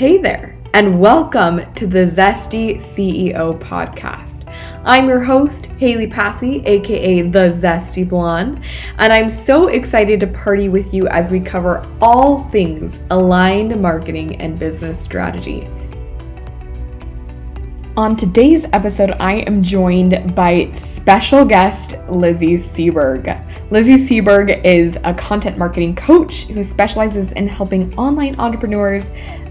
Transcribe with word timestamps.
Hey 0.00 0.16
there, 0.16 0.56
and 0.72 0.98
welcome 0.98 1.60
to 1.74 1.86
the 1.86 2.06
Zesty 2.06 2.76
CEO 2.76 3.60
podcast. 3.60 4.50
I'm 4.82 5.06
your 5.06 5.22
host, 5.22 5.66
Haley 5.66 6.06
Passy, 6.06 6.64
aka 6.64 7.20
the 7.20 7.50
Zesty 7.50 8.08
Blonde, 8.08 8.64
and 8.96 9.12
I'm 9.12 9.30
so 9.30 9.68
excited 9.68 10.18
to 10.20 10.26
party 10.26 10.70
with 10.70 10.94
you 10.94 11.06
as 11.08 11.30
we 11.30 11.38
cover 11.38 11.86
all 12.00 12.44
things 12.44 12.98
aligned 13.10 13.78
marketing 13.78 14.40
and 14.40 14.58
business 14.58 14.98
strategy. 14.98 15.66
On 17.98 18.16
today's 18.16 18.64
episode, 18.72 19.10
I 19.20 19.40
am 19.40 19.62
joined 19.62 20.34
by 20.34 20.72
special 20.72 21.44
guest 21.44 21.96
Lizzie 22.08 22.56
Seaburg. 22.56 23.46
Lizzie 23.70 23.98
Seaburg 23.98 24.64
is 24.64 24.96
a 25.04 25.12
content 25.12 25.58
marketing 25.58 25.94
coach 25.94 26.44
who 26.44 26.64
specializes 26.64 27.32
in 27.32 27.46
helping 27.46 27.92
online 27.98 28.34
entrepreneurs 28.40 29.10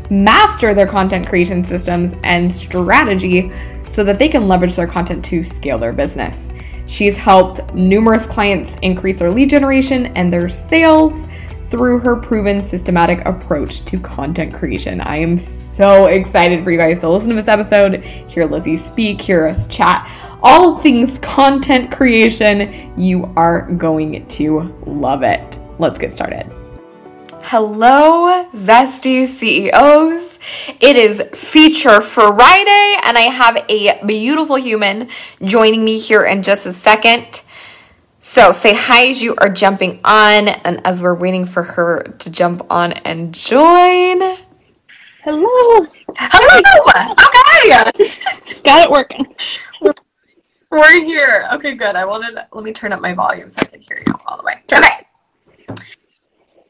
master 0.09 0.73
their 0.73 0.87
content 0.87 1.27
creation 1.27 1.63
systems 1.63 2.15
and 2.23 2.53
strategy 2.53 3.51
so 3.87 4.03
that 4.03 4.19
they 4.19 4.29
can 4.29 4.47
leverage 4.47 4.75
their 4.75 4.87
content 4.87 5.23
to 5.25 5.43
scale 5.43 5.77
their 5.77 5.93
business. 5.93 6.49
She's 6.85 7.17
helped 7.17 7.73
numerous 7.73 8.25
clients 8.25 8.77
increase 8.81 9.19
their 9.19 9.31
lead 9.31 9.49
generation 9.49 10.07
and 10.15 10.33
their 10.33 10.49
sales 10.49 11.27
through 11.69 11.99
her 11.99 12.15
proven 12.15 12.65
systematic 12.67 13.23
approach 13.25 13.85
to 13.85 13.99
content 13.99 14.53
creation. 14.53 15.01
I 15.01 15.17
am 15.17 15.37
so 15.37 16.07
excited 16.07 16.63
for 16.63 16.71
you 16.71 16.77
guys 16.77 16.99
to 16.99 17.09
listen 17.09 17.29
to 17.29 17.35
this 17.35 17.47
episode, 17.47 18.03
hear 18.03 18.45
Lizzie 18.45 18.77
speak, 18.77 19.21
hear 19.21 19.47
us 19.47 19.67
chat, 19.67 20.09
all 20.41 20.79
things 20.79 21.19
content 21.19 21.91
creation. 21.91 22.91
You 22.97 23.31
are 23.35 23.69
going 23.73 24.25
to 24.27 24.61
love 24.85 25.21
it. 25.21 25.59
Let's 25.77 25.99
get 25.99 26.13
started. 26.13 26.58
Hello, 27.51 28.47
Zesty 28.51 29.25
CEOs. 29.25 30.37
It 30.79 30.95
is 30.95 31.19
Feature 31.33 31.99
Friday, 31.99 32.95
and 33.03 33.17
I 33.17 33.21
have 33.21 33.65
a 33.67 34.05
beautiful 34.05 34.55
human 34.55 35.09
joining 35.41 35.83
me 35.83 35.97
here 35.97 36.23
in 36.23 36.43
just 36.43 36.67
a 36.67 36.73
second. 36.73 37.41
So 38.19 38.51
say 38.51 38.75
hi 38.75 39.07
as 39.07 39.23
you 39.23 39.35
are 39.39 39.49
jumping 39.49 39.99
on, 40.05 40.47
and 40.47 40.85
as 40.85 41.01
we're 41.01 41.15
waiting 41.15 41.43
for 41.43 41.63
her 41.63 42.03
to 42.19 42.29
jump 42.29 42.67
on 42.69 42.91
and 42.91 43.33
join. 43.33 44.37
Hello. 45.23 45.87
Hello. 46.17 47.13
Okay. 47.13 48.61
Got 48.63 48.83
it 48.83 48.91
working. 48.91 49.25
We're 50.69 51.03
here. 51.03 51.49
Okay, 51.53 51.73
good. 51.73 51.95
I 51.95 52.05
wanted. 52.05 52.37
Let 52.53 52.63
me 52.63 52.73
turn 52.73 52.93
up 52.93 53.01
my 53.01 53.15
volume 53.15 53.49
so 53.49 53.63
I 53.63 53.65
can 53.65 53.81
hear 53.81 54.03
you 54.05 54.13
all 54.27 54.37
the 54.37 54.43
way. 54.43 54.53
Okay. 54.71 55.07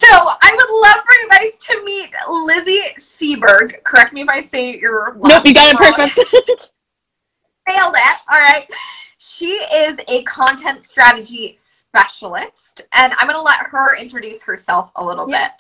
So 0.02 0.08
I 0.11 0.52
would 0.55 0.88
love 0.88 1.05
for 1.05 1.14
you 1.14 1.30
guys 1.30 1.59
to 1.59 1.83
meet 1.83 2.14
Lizzie 2.45 2.81
Seaburg. 3.00 3.83
Correct 3.83 4.14
me 4.14 4.22
if 4.22 4.30
I 4.30 4.41
say 4.41 4.78
your 4.78 5.17
Nope, 5.22 5.45
you 5.45 5.53
got 5.53 5.73
it 5.73 5.78
perfect. 5.78 6.16
Nailed 7.67 7.95
it. 7.95 8.17
All 8.31 8.39
right. 8.39 8.67
She 9.17 9.52
is 9.52 9.97
a 10.08 10.23
content 10.23 10.86
strategy 10.86 11.58
specialist, 11.59 12.81
and 12.94 13.14
I'm 13.17 13.28
going 13.28 13.38
to 13.38 13.41
let 13.41 13.59
her 13.67 13.97
introduce 13.97 14.41
herself 14.41 14.91
a 14.95 15.03
little 15.03 15.30
Yeah. 15.30 15.50
bit. 15.50 15.52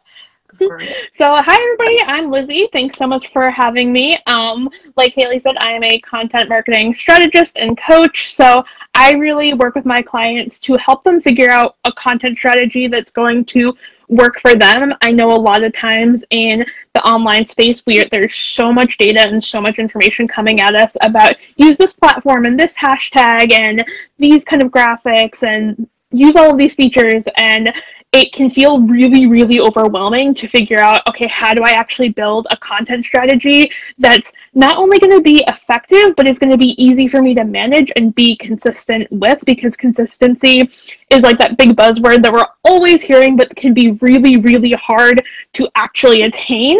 so, 1.11 1.35
hi 1.35 1.61
everybody. 1.61 2.01
I'm 2.07 2.31
Lizzie. 2.31 2.69
Thanks 2.73 2.97
so 2.97 3.05
much 3.05 3.27
for 3.27 3.51
having 3.51 3.93
me. 3.93 4.17
Um, 4.25 4.69
like 4.95 5.13
Haley 5.13 5.39
said, 5.39 5.55
I 5.59 5.73
am 5.73 5.83
a 5.83 5.99
content 5.99 6.49
marketing 6.49 6.95
strategist 6.95 7.55
and 7.57 7.77
coach. 7.77 8.33
So, 8.33 8.63
I 8.95 9.11
really 9.13 9.53
work 9.53 9.75
with 9.75 9.85
my 9.85 10.01
clients 10.01 10.59
to 10.61 10.75
help 10.77 11.03
them 11.03 11.21
figure 11.21 11.51
out 11.51 11.77
a 11.85 11.91
content 11.91 12.37
strategy 12.37 12.87
that's 12.87 13.11
going 13.11 13.45
to 13.45 13.75
work 14.07 14.39
for 14.39 14.55
them. 14.55 14.93
I 15.01 15.11
know 15.11 15.31
a 15.31 15.37
lot 15.37 15.63
of 15.63 15.71
times 15.73 16.23
in 16.31 16.65
the 16.95 17.07
online 17.07 17.45
space, 17.45 17.83
we 17.85 18.03
there's 18.11 18.33
so 18.33 18.73
much 18.73 18.97
data 18.97 19.21
and 19.21 19.43
so 19.43 19.61
much 19.61 19.77
information 19.77 20.27
coming 20.27 20.61
at 20.61 20.75
us 20.75 20.97
about 21.01 21.35
use 21.57 21.77
this 21.77 21.93
platform 21.93 22.45
and 22.45 22.59
this 22.59 22.75
hashtag 22.75 23.53
and 23.53 23.85
these 24.17 24.43
kind 24.43 24.63
of 24.63 24.71
graphics 24.71 25.43
and 25.43 25.87
use 26.11 26.35
all 26.35 26.51
of 26.51 26.57
these 26.57 26.73
features 26.73 27.23
and 27.37 27.71
it 28.11 28.33
can 28.33 28.49
feel 28.49 28.79
really 28.81 29.27
really 29.27 29.59
overwhelming 29.59 30.33
to 30.33 30.47
figure 30.47 30.79
out 30.79 31.01
okay 31.07 31.27
how 31.27 31.53
do 31.53 31.61
i 31.63 31.71
actually 31.71 32.09
build 32.09 32.47
a 32.51 32.57
content 32.57 33.05
strategy 33.05 33.71
that's 33.99 34.33
not 34.53 34.77
only 34.77 34.97
going 34.99 35.11
to 35.11 35.21
be 35.21 35.43
effective 35.47 36.15
but 36.17 36.27
it's 36.27 36.39
going 36.39 36.51
to 36.51 36.57
be 36.57 36.81
easy 36.83 37.07
for 37.07 37.21
me 37.21 37.35
to 37.35 37.43
manage 37.43 37.91
and 37.95 38.15
be 38.15 38.35
consistent 38.35 39.07
with 39.11 39.43
because 39.45 39.75
consistency 39.77 40.69
is 41.11 41.21
like 41.21 41.37
that 41.37 41.57
big 41.57 41.75
buzzword 41.75 42.23
that 42.23 42.33
we're 42.33 42.45
always 42.63 43.01
hearing 43.01 43.35
but 43.35 43.55
can 43.55 43.73
be 43.73 43.91
really 44.01 44.37
really 44.37 44.71
hard 44.71 45.23
to 45.53 45.67
actually 45.75 46.21
attain. 46.21 46.79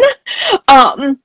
Um, 0.68 1.18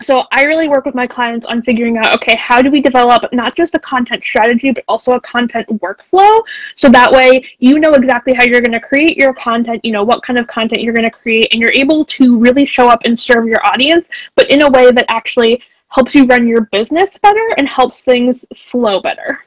so 0.00 0.24
I 0.30 0.42
really 0.44 0.68
work 0.68 0.84
with 0.84 0.94
my 0.94 1.06
clients 1.06 1.46
on 1.46 1.62
figuring 1.62 1.98
out 1.98 2.14
okay, 2.14 2.36
how 2.36 2.62
do 2.62 2.70
we 2.70 2.80
develop 2.80 3.24
not 3.32 3.56
just 3.56 3.74
a 3.74 3.78
content 3.80 4.22
strategy 4.22 4.70
but 4.70 4.84
also 4.88 5.12
a 5.12 5.20
content 5.20 5.66
workflow 5.80 6.40
so 6.76 6.88
that 6.88 7.10
way 7.10 7.44
you 7.58 7.78
know 7.80 7.92
exactly 7.92 8.34
how 8.34 8.44
you're 8.44 8.60
going 8.60 8.72
to 8.72 8.80
create 8.80 9.16
your 9.16 9.34
content, 9.34 9.84
you 9.84 9.92
know 9.92 10.04
what 10.04 10.22
kind 10.22 10.38
of 10.38 10.46
content 10.46 10.82
you're 10.82 10.94
going 10.94 11.04
to 11.04 11.10
create 11.10 11.48
and 11.52 11.60
you're 11.60 11.72
able 11.72 12.04
to 12.04 12.38
really 12.38 12.64
show 12.64 12.88
up 12.88 13.00
and 13.04 13.18
serve 13.18 13.46
your 13.46 13.64
audience 13.66 14.08
but 14.36 14.48
in 14.50 14.62
a 14.62 14.70
way 14.70 14.90
that 14.90 15.06
actually 15.08 15.60
helps 15.88 16.14
you 16.14 16.26
run 16.26 16.46
your 16.46 16.62
business 16.72 17.18
better 17.18 17.48
and 17.56 17.66
helps 17.66 18.00
things 18.00 18.44
flow 18.54 19.00
better. 19.00 19.40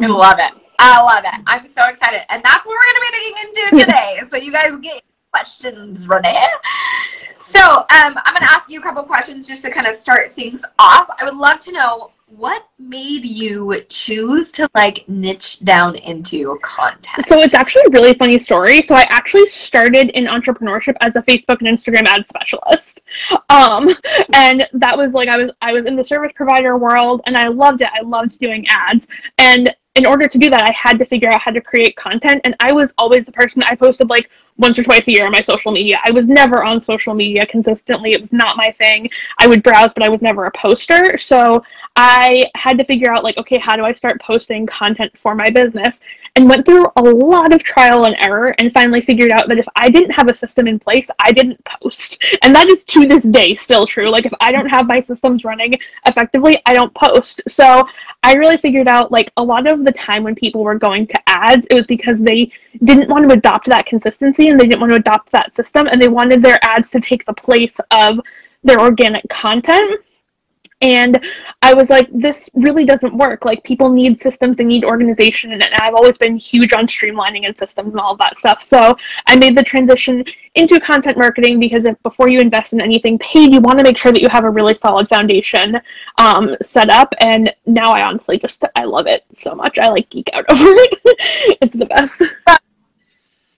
I 0.00 0.06
love 0.06 0.38
it. 0.38 0.52
I 0.78 1.02
love 1.02 1.24
it. 1.24 1.42
I'm 1.46 1.66
so 1.66 1.82
excited. 1.88 2.22
And 2.30 2.42
that's 2.42 2.64
what 2.66 2.74
we're 2.74 2.92
going 2.92 2.96
to 2.96 3.10
be 3.10 3.18
digging 3.18 3.36
into 3.48 3.84
today. 3.84 4.20
so 4.26 4.36
you 4.36 4.52
guys 4.52 4.72
get 4.80 5.02
questions 5.30 6.08
ready. 6.08 6.36
So 7.50 7.60
um, 7.80 7.86
I'm 7.90 8.34
going 8.34 8.46
to 8.46 8.52
ask 8.52 8.70
you 8.70 8.78
a 8.78 8.82
couple 8.82 9.02
questions 9.02 9.44
just 9.48 9.64
to 9.64 9.72
kind 9.72 9.88
of 9.88 9.96
start 9.96 10.32
things 10.34 10.62
off. 10.78 11.10
I 11.18 11.24
would 11.24 11.34
love 11.34 11.58
to 11.60 11.72
know 11.72 12.12
what 12.28 12.68
made 12.78 13.26
you 13.26 13.74
choose 13.88 14.52
to 14.52 14.68
like 14.76 15.04
niche 15.08 15.58
down 15.64 15.96
into 15.96 16.56
content. 16.62 17.26
So 17.26 17.38
it's 17.38 17.54
actually 17.54 17.82
a 17.88 17.90
really 17.90 18.14
funny 18.14 18.38
story. 18.38 18.82
So 18.82 18.94
I 18.94 19.04
actually 19.08 19.48
started 19.48 20.10
in 20.10 20.26
entrepreneurship 20.26 20.94
as 21.00 21.16
a 21.16 21.22
Facebook 21.22 21.58
and 21.60 21.76
Instagram 21.76 22.06
ad 22.06 22.28
specialist. 22.28 23.00
Um, 23.48 23.88
and 24.32 24.68
that 24.74 24.96
was 24.96 25.12
like 25.12 25.28
I 25.28 25.36
was 25.36 25.50
I 25.60 25.72
was 25.72 25.86
in 25.86 25.96
the 25.96 26.04
service 26.04 26.30
provider 26.36 26.78
world 26.78 27.20
and 27.26 27.36
I 27.36 27.48
loved 27.48 27.80
it. 27.80 27.88
I 27.92 28.02
loved 28.02 28.38
doing 28.38 28.64
ads. 28.68 29.08
And 29.38 29.74
in 29.96 30.06
order 30.06 30.28
to 30.28 30.38
do 30.38 30.50
that, 30.50 30.62
I 30.62 30.70
had 30.70 31.00
to 31.00 31.04
figure 31.06 31.30
out 31.30 31.40
how 31.40 31.50
to 31.50 31.60
create 31.60 31.96
content. 31.96 32.42
And 32.44 32.54
I 32.60 32.72
was 32.72 32.92
always 32.96 33.24
the 33.24 33.32
person 33.32 33.60
I 33.66 33.74
posted 33.74 34.08
like 34.08 34.30
once 34.60 34.78
or 34.78 34.84
twice 34.84 35.08
a 35.08 35.12
year 35.12 35.26
on 35.26 35.32
my 35.32 35.40
social 35.40 35.72
media. 35.72 35.98
I 36.04 36.10
was 36.10 36.28
never 36.28 36.62
on 36.62 36.80
social 36.80 37.14
media 37.14 37.46
consistently. 37.46 38.12
It 38.12 38.20
was 38.20 38.32
not 38.32 38.56
my 38.56 38.70
thing. 38.72 39.08
I 39.38 39.46
would 39.46 39.62
browse, 39.62 39.90
but 39.94 40.04
I 40.04 40.08
was 40.08 40.20
never 40.20 40.44
a 40.44 40.52
poster. 40.52 41.16
So 41.18 41.64
I 41.96 42.46
had 42.54 42.78
to 42.78 42.84
figure 42.84 43.10
out 43.10 43.24
like, 43.24 43.36
okay, 43.38 43.58
how 43.58 43.74
do 43.76 43.84
I 43.84 43.92
start 43.92 44.20
posting 44.20 44.66
content 44.66 45.16
for 45.18 45.34
my 45.34 45.50
business? 45.50 46.00
And 46.36 46.48
went 46.48 46.64
through 46.64 46.86
a 46.96 47.02
lot 47.02 47.52
of 47.52 47.64
trial 47.64 48.04
and 48.04 48.14
error 48.20 48.54
and 48.58 48.72
finally 48.72 49.00
figured 49.00 49.32
out 49.32 49.48
that 49.48 49.58
if 49.58 49.66
I 49.76 49.88
didn't 49.88 50.12
have 50.12 50.28
a 50.28 50.34
system 50.34 50.68
in 50.68 50.78
place, 50.78 51.08
I 51.18 51.32
didn't 51.32 51.62
post. 51.64 52.22
And 52.42 52.54
that 52.54 52.70
is 52.70 52.84
to 52.84 53.06
this 53.06 53.24
day 53.24 53.54
still 53.54 53.86
true. 53.86 54.08
Like 54.08 54.24
if 54.24 54.32
I 54.40 54.50
don't 54.50 54.68
have 54.68 54.86
my 54.86 55.00
systems 55.00 55.44
running 55.44 55.74
effectively, 56.06 56.62
I 56.64 56.74
don't 56.74 56.92
post. 56.94 57.42
So 57.48 57.86
I 58.22 58.34
really 58.34 58.56
figured 58.56 58.88
out 58.88 59.12
like 59.12 59.30
a 59.36 59.42
lot 59.42 59.70
of 59.70 59.84
the 59.84 59.92
time 59.92 60.22
when 60.24 60.34
people 60.34 60.62
were 60.62 60.78
going 60.78 61.06
to 61.08 61.20
ads, 61.28 61.66
it 61.70 61.74
was 61.74 61.86
because 61.86 62.20
they 62.20 62.50
didn't 62.84 63.08
want 63.08 63.28
to 63.28 63.34
adopt 63.34 63.66
that 63.66 63.86
consistency 63.86 64.49
and 64.50 64.60
they 64.60 64.66
didn't 64.66 64.80
want 64.80 64.90
to 64.90 64.96
adopt 64.96 65.30
that 65.32 65.54
system 65.54 65.86
and 65.86 66.00
they 66.00 66.08
wanted 66.08 66.42
their 66.42 66.58
ads 66.62 66.90
to 66.90 67.00
take 67.00 67.24
the 67.26 67.32
place 67.32 67.76
of 67.90 68.20
their 68.62 68.80
organic 68.80 69.28
content. 69.28 70.00
And 70.82 71.20
I 71.60 71.74
was 71.74 71.90
like, 71.90 72.08
this 72.10 72.48
really 72.54 72.86
doesn't 72.86 73.14
work. 73.14 73.44
Like, 73.44 73.62
people 73.64 73.90
need 73.90 74.18
systems, 74.18 74.56
they 74.56 74.64
need 74.64 74.82
organization. 74.82 75.52
And 75.52 75.62
I've 75.74 75.94
always 75.94 76.16
been 76.16 76.38
huge 76.38 76.72
on 76.72 76.86
streamlining 76.86 77.46
and 77.46 77.56
systems 77.58 77.92
and 77.92 78.00
all 78.00 78.16
that 78.16 78.38
stuff. 78.38 78.62
So 78.62 78.96
I 79.26 79.36
made 79.36 79.56
the 79.58 79.62
transition 79.62 80.24
into 80.54 80.80
content 80.80 81.18
marketing 81.18 81.60
because 81.60 81.84
if 81.84 82.02
before 82.02 82.30
you 82.30 82.40
invest 82.40 82.72
in 82.72 82.80
anything 82.80 83.18
paid, 83.18 83.52
you 83.52 83.60
want 83.60 83.76
to 83.78 83.84
make 83.84 83.98
sure 83.98 84.10
that 84.10 84.22
you 84.22 84.28
have 84.30 84.44
a 84.44 84.50
really 84.50 84.74
solid 84.74 85.06
foundation 85.06 85.78
um, 86.16 86.56
set 86.62 86.88
up. 86.88 87.14
And 87.20 87.54
now 87.66 87.92
I 87.92 88.02
honestly 88.02 88.38
just, 88.38 88.64
I 88.74 88.84
love 88.84 89.06
it 89.06 89.24
so 89.34 89.54
much. 89.54 89.78
I 89.78 89.88
like 89.88 90.08
geek 90.08 90.30
out 90.32 90.46
over 90.50 90.64
it. 90.64 91.58
it's 91.60 91.76
the 91.76 91.86
best. 91.86 92.22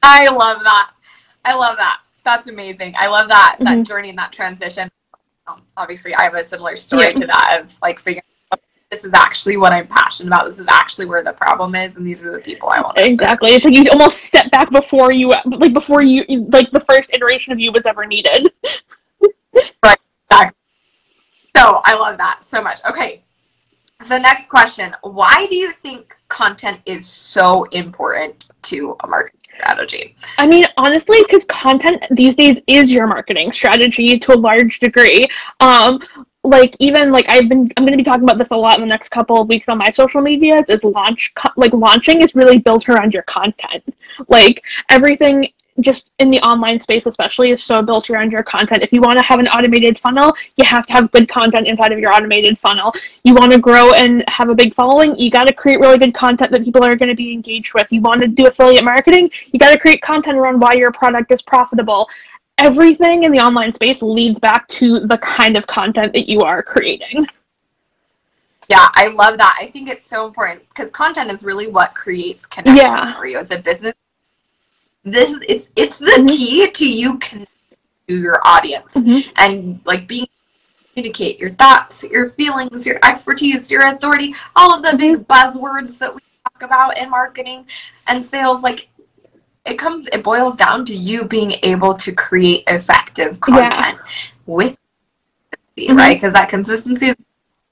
I 0.02 0.28
love 0.28 0.62
that. 0.64 0.92
I 1.44 1.54
love 1.54 1.76
that. 1.76 2.00
That's 2.24 2.48
amazing. 2.48 2.94
I 2.98 3.08
love 3.08 3.28
that 3.28 3.56
that 3.60 3.78
Mhm. 3.78 3.86
journey 3.86 4.10
and 4.10 4.18
that 4.18 4.32
transition. 4.32 4.90
Um, 5.46 5.62
obviously, 5.76 6.14
I 6.14 6.22
have 6.22 6.34
a 6.34 6.44
similar 6.44 6.76
story 6.76 7.08
Yeah. 7.10 7.12
to 7.20 7.26
that 7.26 7.60
of 7.60 7.76
like 7.82 7.98
figuring 7.98 8.22
out 8.52 8.60
this 8.90 9.04
is 9.04 9.12
actually 9.14 9.56
what 9.56 9.72
I'm 9.72 9.86
passionate 9.88 10.28
about. 10.28 10.46
This 10.46 10.58
is 10.58 10.68
actually 10.68 11.06
where 11.06 11.22
the 11.22 11.32
problem 11.32 11.74
is, 11.74 11.96
and 11.96 12.06
these 12.06 12.22
are 12.24 12.32
the 12.32 12.38
people 12.38 12.68
I 12.68 12.80
want 12.80 12.96
to 12.96 13.02
serve. 13.02 13.10
Exactly. 13.10 13.50
It's 13.50 13.64
like 13.64 13.74
you 13.74 13.84
almost 13.90 14.18
step 14.18 14.50
back 14.50 14.70
before 14.70 15.10
you, 15.12 15.32
like 15.46 15.72
before 15.72 16.02
you, 16.02 16.24
like 16.52 16.70
the 16.70 16.80
first 16.80 17.10
iteration 17.12 17.52
of 17.52 17.58
you 17.58 17.72
was 17.72 17.86
ever 17.86 18.06
needed. 18.06 18.52
Right. 19.84 19.98
So 21.56 21.80
I 21.84 21.94
love 21.94 22.16
that 22.16 22.44
so 22.44 22.62
much. 22.62 22.80
Okay. 22.88 23.22
So 24.02 24.18
next 24.18 24.48
question, 24.48 24.96
why 25.02 25.46
do 25.48 25.54
you 25.54 25.70
think 25.72 26.16
content 26.28 26.80
is 26.86 27.06
so 27.06 27.64
important 27.64 28.50
to 28.62 28.96
a 29.00 29.06
marketing 29.06 29.41
strategy? 29.54 30.16
I 30.38 30.46
mean, 30.46 30.64
honestly, 30.76 31.18
because 31.22 31.44
content 31.44 32.04
these 32.10 32.34
days 32.34 32.60
is 32.66 32.90
your 32.90 33.06
marketing 33.06 33.52
strategy 33.52 34.18
to 34.18 34.34
a 34.34 34.38
large 34.38 34.80
degree. 34.80 35.26
Um, 35.60 36.00
like 36.44 36.74
even 36.80 37.12
like 37.12 37.24
I've 37.28 37.48
been 37.48 37.70
I'm 37.76 37.84
going 37.84 37.92
to 37.92 37.96
be 37.96 38.02
talking 38.02 38.24
about 38.24 38.38
this 38.38 38.50
a 38.50 38.56
lot 38.56 38.74
in 38.74 38.80
the 38.80 38.86
next 38.86 39.10
couple 39.10 39.40
of 39.40 39.48
weeks 39.48 39.68
on 39.68 39.78
my 39.78 39.90
social 39.90 40.20
medias 40.20 40.64
is 40.68 40.82
launch 40.82 41.32
like 41.56 41.72
launching 41.72 42.20
is 42.20 42.34
really 42.34 42.58
built 42.58 42.88
around 42.88 43.14
your 43.14 43.22
content. 43.24 43.84
Like 44.28 44.62
everything 44.88 45.48
just 45.80 46.10
in 46.18 46.30
the 46.30 46.40
online 46.40 46.78
space 46.78 47.06
especially 47.06 47.50
is 47.50 47.62
so 47.62 47.82
built 47.82 48.10
around 48.10 48.30
your 48.30 48.42
content. 48.42 48.82
If 48.82 48.92
you 48.92 49.00
want 49.00 49.18
to 49.18 49.24
have 49.24 49.40
an 49.40 49.48
automated 49.48 49.98
funnel 49.98 50.34
you 50.56 50.64
have 50.64 50.86
to 50.86 50.92
have 50.92 51.10
good 51.12 51.28
content 51.28 51.66
inside 51.66 51.92
of 51.92 51.98
your 51.98 52.12
automated 52.12 52.58
funnel. 52.58 52.92
You 53.24 53.34
want 53.34 53.52
to 53.52 53.58
grow 53.58 53.94
and 53.94 54.24
have 54.28 54.48
a 54.48 54.54
big 54.54 54.74
following 54.74 55.16
you 55.16 55.30
got 55.30 55.46
to 55.46 55.54
create 55.54 55.80
really 55.80 55.98
good 55.98 56.14
content 56.14 56.50
that 56.50 56.64
people 56.64 56.84
are 56.84 56.96
going 56.96 57.08
to 57.08 57.14
be 57.14 57.32
engaged 57.32 57.74
with. 57.74 57.86
You 57.90 58.00
want 58.00 58.20
to 58.20 58.28
do 58.28 58.46
affiliate 58.46 58.84
marketing 58.84 59.30
you 59.52 59.58
got 59.58 59.72
to 59.72 59.78
create 59.78 60.02
content 60.02 60.36
around 60.36 60.60
why 60.60 60.74
your 60.74 60.92
product 60.92 61.32
is 61.32 61.42
profitable. 61.42 62.08
Everything 62.58 63.24
in 63.24 63.32
the 63.32 63.40
online 63.40 63.72
space 63.72 64.02
leads 64.02 64.38
back 64.38 64.68
to 64.68 65.00
the 65.00 65.18
kind 65.18 65.56
of 65.56 65.66
content 65.66 66.12
that 66.12 66.28
you 66.28 66.40
are 66.40 66.62
creating. 66.62 67.26
Yeah, 68.68 68.88
I 68.94 69.08
love 69.08 69.38
that. 69.38 69.58
I 69.60 69.68
think 69.68 69.88
it's 69.88 70.06
so 70.06 70.26
important 70.26 70.66
because 70.68 70.90
content 70.90 71.30
is 71.30 71.42
really 71.42 71.70
what 71.70 71.94
creates 71.94 72.46
connection 72.46 72.76
yeah. 72.76 73.16
for 73.16 73.26
you 73.26 73.38
as 73.38 73.50
a 73.50 73.58
business 73.58 73.94
this 75.04 75.38
it's 75.48 75.68
it's 75.76 75.98
the 75.98 76.06
mm-hmm. 76.06 76.26
key 76.26 76.70
to 76.70 76.88
you 76.88 77.18
connect 77.18 77.50
to 78.08 78.14
your 78.14 78.40
audience 78.44 78.92
mm-hmm. 78.94 79.28
and 79.36 79.80
like 79.84 80.06
being 80.06 80.26
communicate 80.94 81.38
your 81.38 81.50
thoughts, 81.54 82.04
your 82.04 82.30
feelings, 82.30 82.84
your 82.84 82.98
expertise, 83.02 83.70
your 83.70 83.86
authority, 83.88 84.34
all 84.56 84.74
of 84.74 84.82
the 84.82 84.96
big 84.96 85.16
mm-hmm. 85.16 85.32
buzzwords 85.32 85.98
that 85.98 86.14
we 86.14 86.20
talk 86.44 86.62
about 86.62 86.98
in 86.98 87.08
marketing 87.08 87.64
and 88.08 88.24
sales 88.24 88.62
like 88.62 88.88
it 89.64 89.78
comes 89.78 90.06
it 90.08 90.24
boils 90.24 90.56
down 90.56 90.84
to 90.84 90.94
you 90.94 91.24
being 91.24 91.52
able 91.62 91.94
to 91.94 92.12
create 92.12 92.64
effective 92.66 93.38
content 93.40 93.74
yeah. 93.76 93.98
with 94.46 94.76
mm-hmm. 95.76 95.96
right 95.96 96.16
because 96.16 96.34
that 96.34 96.48
consistency 96.48 97.06
is 97.06 97.16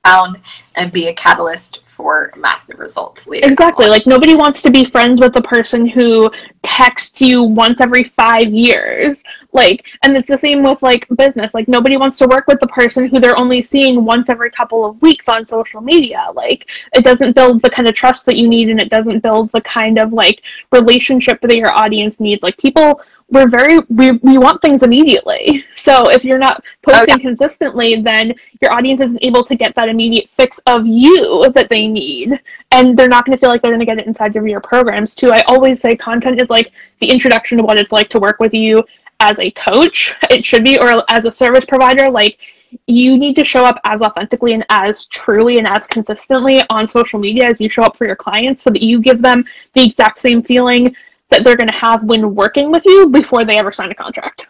found 0.05 0.41
and 0.77 0.93
be 0.93 1.09
a 1.09 1.15
catalyst 1.15 1.83
for 2.01 2.33
massive 2.37 2.79
results 2.79 3.27
later. 3.27 3.49
Exactly. 3.49 3.87
Like 3.87 4.07
nobody 4.07 4.35
wants 4.35 4.63
to 4.63 4.71
be 4.71 4.85
friends 4.85 5.21
with 5.21 5.35
the 5.35 5.43
person 5.43 5.87
who 5.87 6.31
texts 6.63 7.21
you 7.21 7.43
once 7.43 7.81
every 7.81 8.05
five 8.05 8.53
years. 8.53 9.23
Like, 9.53 9.87
and 10.03 10.17
it's 10.17 10.29
the 10.29 10.39
same 10.39 10.63
with 10.63 10.83
like 10.83 11.07
business. 11.17 11.53
Like 11.53 11.69
nobody 11.69 11.97
wants 11.97 12.17
to 12.19 12.27
work 12.27 12.47
with 12.47 12.61
the 12.61 12.69
person 12.69 13.09
who 13.09 13.21
they're 13.21 13.39
only 13.39 13.63
seeing 13.63 14.05
once 14.05 14.31
every 14.31 14.51
couple 14.51 14.85
of 14.85 15.01
weeks 15.03 15.29
on 15.29 15.47
social 15.47 15.81
media. 15.81 16.29
Like 16.35 16.71
it 16.95 17.05
doesn't 17.05 17.35
build 17.35 17.63
the 17.63 17.71
kind 17.71 17.89
of 17.89 17.95
trust 17.95 18.25
that 18.27 18.37
you 18.37 18.49
need 18.49 18.71
and 18.71 18.81
it 18.81 18.91
doesn't 18.91 19.21
build 19.21 19.51
the 19.53 19.61
kind 19.61 19.99
of 19.99 20.13
like 20.13 20.43
relationship 20.73 21.41
that 21.43 21.57
your 21.57 21.73
audience 21.73 22.19
needs. 22.19 22.43
Like 22.43 22.57
people 22.57 23.03
we're 23.31 23.49
very 23.49 23.79
we, 23.89 24.13
we 24.13 24.39
want 24.39 24.61
things 24.61 24.83
immediately. 24.83 25.65
So 25.77 26.11
if 26.11 26.25
you're 26.25 26.39
not 26.39 26.63
posting 26.83 27.21
consistently 27.21 28.03
then 28.03 28.35
your 28.61 28.73
audience 28.73 29.01
isn't 29.01 29.25
able 29.25 29.45
to 29.45 29.55
get 29.55 29.75
that 29.77 29.89
immediate 29.89 30.29
fix 30.31 30.59
of 30.67 30.87
you 30.87 31.51
that 31.55 31.69
they 31.71 31.87
need. 31.89 32.41
And 32.73 32.99
they're 32.99 33.09
not 33.09 33.25
going 33.25 33.37
to 33.37 33.41
feel 33.41 33.51
like 33.51 33.63
they're 33.63 33.71
going 33.71 33.81
to 33.81 33.87
get 33.87 33.99
it 33.99 34.07
inside 34.07 34.35
of 34.37 34.47
your 34.47 34.61
programs 34.61 35.15
too. 35.15 35.31
I 35.31 35.43
always 35.43 35.81
say 35.81 35.97
content 35.97 36.41
is 36.41 36.51
like 36.51 36.73
the 37.01 37.11
introduction 37.11 37.59
to 37.59 37.65
what 37.65 37.79
it's 37.79 37.93
like 37.93 38.09
to 38.11 38.19
work 38.19 38.41
with 38.41 38.53
you 38.53 38.83
as 39.21 39.39
a 39.39 39.51
coach. 39.53 40.15
It 40.31 40.45
should 40.45 40.65
be 40.65 40.79
or 40.79 41.05
as 41.09 41.25
a 41.25 41.33
service 41.33 41.65
provider. 41.67 42.11
Like 42.11 42.39
you 42.87 43.19
need 43.19 43.35
to 43.37 43.45
show 43.45 43.65
up 43.65 43.81
as 43.85 44.01
authentically 44.03 44.55
and 44.55 44.65
as 44.69 45.07
truly 45.07 45.59
and 45.59 45.67
as 45.67 45.87
consistently 45.87 46.63
on 46.71 46.87
social 46.87 47.19
media 47.19 47.47
as 47.47 47.61
you 47.61 47.69
show 47.69 47.83
up 47.83 47.97
for 47.97 48.07
your 48.07 48.17
clients 48.17 48.63
so 48.63 48.71
that 48.71 48.83
you 48.83 49.01
give 49.01 49.21
them 49.21 49.45
the 49.75 49.85
exact 49.85 50.19
same 50.21 50.43
feeling 50.43 50.95
that 51.31 51.45
they're 51.45 51.57
going 51.57 51.69
to 51.69 51.75
have 51.75 52.03
when 52.05 52.35
working 52.35 52.71
with 52.71 52.85
you 52.85 53.09
before 53.09 53.45
they 53.45 53.57
ever 53.57 53.73
sign 53.73 53.91
a 53.91 53.95
contract. 53.95 54.47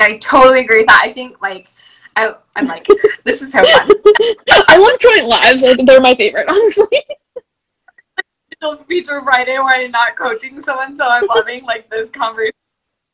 I 0.00 0.18
totally 0.18 0.60
agree 0.60 0.78
with 0.78 0.88
that. 0.88 1.02
I 1.02 1.12
think 1.12 1.40
like 1.40 1.68
I, 2.16 2.34
am 2.56 2.66
like 2.66 2.86
this 3.24 3.42
is 3.42 3.52
so 3.52 3.62
fun. 3.62 3.90
I 4.68 4.76
love 4.76 4.98
joint 5.00 5.26
lives. 5.26 5.62
Like, 5.62 5.86
they're 5.86 6.00
my 6.00 6.14
favorite, 6.14 6.46
honestly. 6.48 6.86
Feature 8.88 9.22
Friday 9.22 9.58
where 9.58 9.76
I'm 9.76 9.90
not 9.90 10.16
coaching 10.16 10.62
someone, 10.62 10.96
so 10.96 11.06
I'm 11.06 11.26
loving 11.28 11.64
like 11.64 11.88
this 11.90 12.10
conversation 12.10 12.52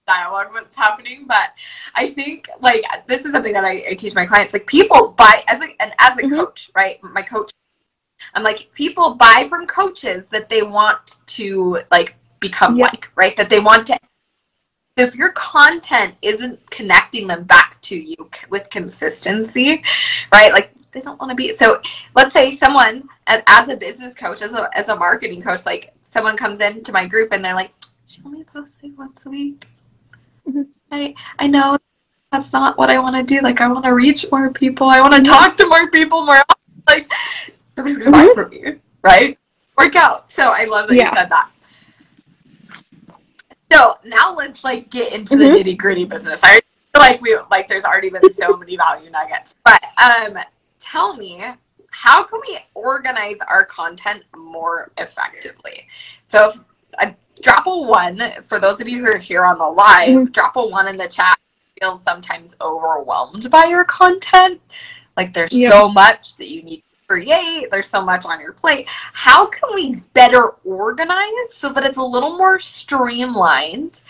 dialogue 0.07 0.49
what's 0.51 0.75
happening 0.75 1.25
but 1.29 1.51
i 1.95 2.11
think 2.11 2.49
like 2.61 2.85
this 3.07 3.25
is 3.25 3.33
something 3.33 3.53
that 3.53 3.65
i, 3.65 3.85
I 3.91 3.95
teach 3.95 4.15
my 4.17 4.27
clients 4.27 4.53
like 4.53 4.67
people 4.67 5.15
buy 5.17 5.45
as 5.47 5.61
a 5.61 5.67
and 5.81 5.93
as 5.99 6.19
a 6.19 6.23
mm-hmm. 6.23 6.35
coach 6.35 6.71
right 6.75 6.97
my 7.03 7.23
coach 7.23 7.53
i'm 8.35 8.43
like 8.43 8.69
people 8.75 9.15
buy 9.15 9.47
from 9.49 9.67
coaches 9.67 10.27
that 10.29 10.51
they 10.51 10.63
want 10.63 11.19
to 11.27 11.79
like 11.93 12.17
become 12.43 12.77
yep. 12.77 12.89
like, 12.89 13.09
right? 13.17 13.35
That 13.39 13.49
they 13.49 13.61
want 13.61 13.87
to. 13.87 13.99
If 14.99 15.15
your 15.15 15.33
content 15.33 16.15
isn't 16.21 16.59
connecting 16.71 17.27
them 17.27 17.45
back 17.45 17.81
to 17.83 17.97
you 17.97 18.29
with 18.51 18.69
consistency, 18.69 19.83
right? 20.35 20.53
Like 20.53 20.71
they 20.93 21.01
don't 21.01 21.19
want 21.19 21.31
to 21.31 21.35
be. 21.35 21.55
So 21.55 21.81
let's 22.15 22.35
say 22.35 22.55
someone, 22.57 23.09
as, 23.27 23.43
as 23.47 23.71
a 23.71 23.77
business 23.77 24.15
coach, 24.15 24.43
as 24.43 24.53
a, 24.53 24.69
as 24.77 24.89
a 24.89 24.97
marketing 24.97 25.41
coach, 25.41 25.65
like 25.65 25.95
someone 26.05 26.37
comes 26.37 26.61
into 26.61 26.93
my 26.93 27.09
group 27.09 27.33
and 27.33 27.43
they're 27.43 27.55
like, 27.55 27.73
she 28.07 28.21
only 28.27 28.45
posts 28.45 28.77
like 28.83 28.93
once 28.99 29.25
a 29.25 29.31
week. 29.31 29.67
Mm-hmm. 30.47 30.63
I, 30.91 31.15
I 31.39 31.47
know 31.47 31.79
that's 32.31 32.53
not 32.53 32.77
what 32.77 32.91
I 32.91 32.99
want 32.99 33.17
to 33.17 33.23
do. 33.23 33.41
Like 33.41 33.63
I 33.63 33.69
want 33.69 33.85
to 33.87 33.95
reach 33.95 34.27
more 34.31 34.51
people. 34.51 34.89
I 34.89 35.01
want 35.01 35.15
to 35.15 35.23
talk 35.23 35.57
to 35.57 35.67
more 35.67 35.91
people 35.91 36.25
more. 36.27 36.43
Like 36.89 37.11
nobody's 37.77 37.97
gonna 37.97 38.11
mm-hmm. 38.11 38.29
buy 38.29 38.35
from 38.35 38.53
you, 38.53 38.81
right? 39.03 39.39
Work 39.79 39.97
out. 39.97 40.31
So 40.31 40.49
I 40.49 40.65
love 40.65 40.89
that 40.89 40.97
yeah. 40.97 41.11
you 41.11 41.17
said 41.17 41.31
that. 41.31 41.51
So 43.73 43.95
now 44.05 44.35
let's 44.35 44.65
like 44.65 44.91
get 44.91 45.13
into 45.13 45.35
mm-hmm. 45.35 45.55
the 45.55 45.61
nitty 45.61 45.79
gritty 45.79 46.05
business. 46.05 46.41
I 46.43 46.61
feel 46.61 46.61
like 46.97 47.21
we 47.21 47.39
like 47.51 47.69
there's 47.69 47.85
already 47.85 48.11
been 48.11 48.33
so 48.35 48.57
many 48.57 48.77
value 48.77 49.11
nuggets. 49.11 49.55
But 49.65 49.83
um 50.03 50.39
tell 50.81 51.17
me 51.17 51.45
how 51.91 52.25
can 52.25 52.41
we 52.47 52.59
organize 52.75 53.39
our 53.49 53.65
content 53.67 54.25
more 54.37 54.93
effectively? 54.97 55.87
So 56.27 56.51
if, 56.51 56.61
uh, 56.99 57.13
drop 57.43 57.67
a 57.67 57.79
one 57.83 58.33
for 58.47 58.59
those 58.59 58.81
of 58.81 58.89
you 58.89 59.05
who 59.05 59.13
are 59.13 59.19
here 59.19 59.45
on 59.45 59.59
the 59.59 59.65
live, 59.65 60.09
mm-hmm. 60.09 60.33
drop 60.33 60.57
a 60.57 60.67
one 60.67 60.89
in 60.89 60.97
the 60.97 61.09
chat. 61.09 61.39
Feel 61.81 61.99
sometimes 61.99 62.55
overwhelmed 62.61 63.51
by 63.51 63.65
your 63.65 63.85
content. 63.85 64.61
Like 65.17 65.35
there's 65.35 65.51
so 65.69 65.89
much 65.89 66.37
that 66.37 66.49
you 66.49 66.63
need 66.63 66.83
create. 67.13 67.71
There's 67.71 67.89
so 67.89 68.03
much 68.03 68.25
on 68.25 68.41
your 68.41 68.53
plate. 68.53 68.87
How 68.89 69.47
can 69.47 69.75
we 69.75 69.97
better 70.15 70.51
organize 70.65 71.53
so 71.53 71.73
that 71.73 71.85
it's 71.85 71.99
a 71.99 72.03
little 72.03 72.39
more 72.39 72.59
streamlined 72.59 74.01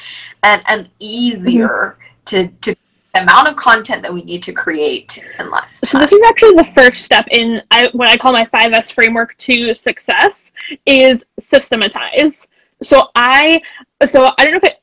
and, 0.42 0.62
and 0.66 0.88
easier 1.00 1.98
mm-hmm. 1.98 2.24
to, 2.26 2.48
to 2.48 2.76
the 3.14 3.22
amount 3.22 3.48
of 3.48 3.56
content 3.56 4.02
that 4.02 4.14
we 4.14 4.22
need 4.22 4.42
to 4.44 4.52
create 4.52 5.22
in 5.38 5.50
less 5.50 5.80
time. 5.80 5.88
So 5.88 5.98
this 5.98 6.12
is 6.12 6.22
actually 6.22 6.54
the 6.54 6.64
first 6.64 7.04
step 7.04 7.26
in 7.30 7.60
I, 7.70 7.90
what 7.92 8.08
I 8.08 8.16
call 8.16 8.32
my 8.32 8.46
5S 8.46 8.92
framework 8.92 9.36
to 9.38 9.74
success 9.74 10.52
is 10.86 11.24
systematize. 11.38 12.46
So 12.82 13.08
I 13.14 13.60
so 14.06 14.30
I 14.38 14.44
don't 14.44 14.52
know 14.52 14.58
if 14.58 14.64
it 14.64 14.81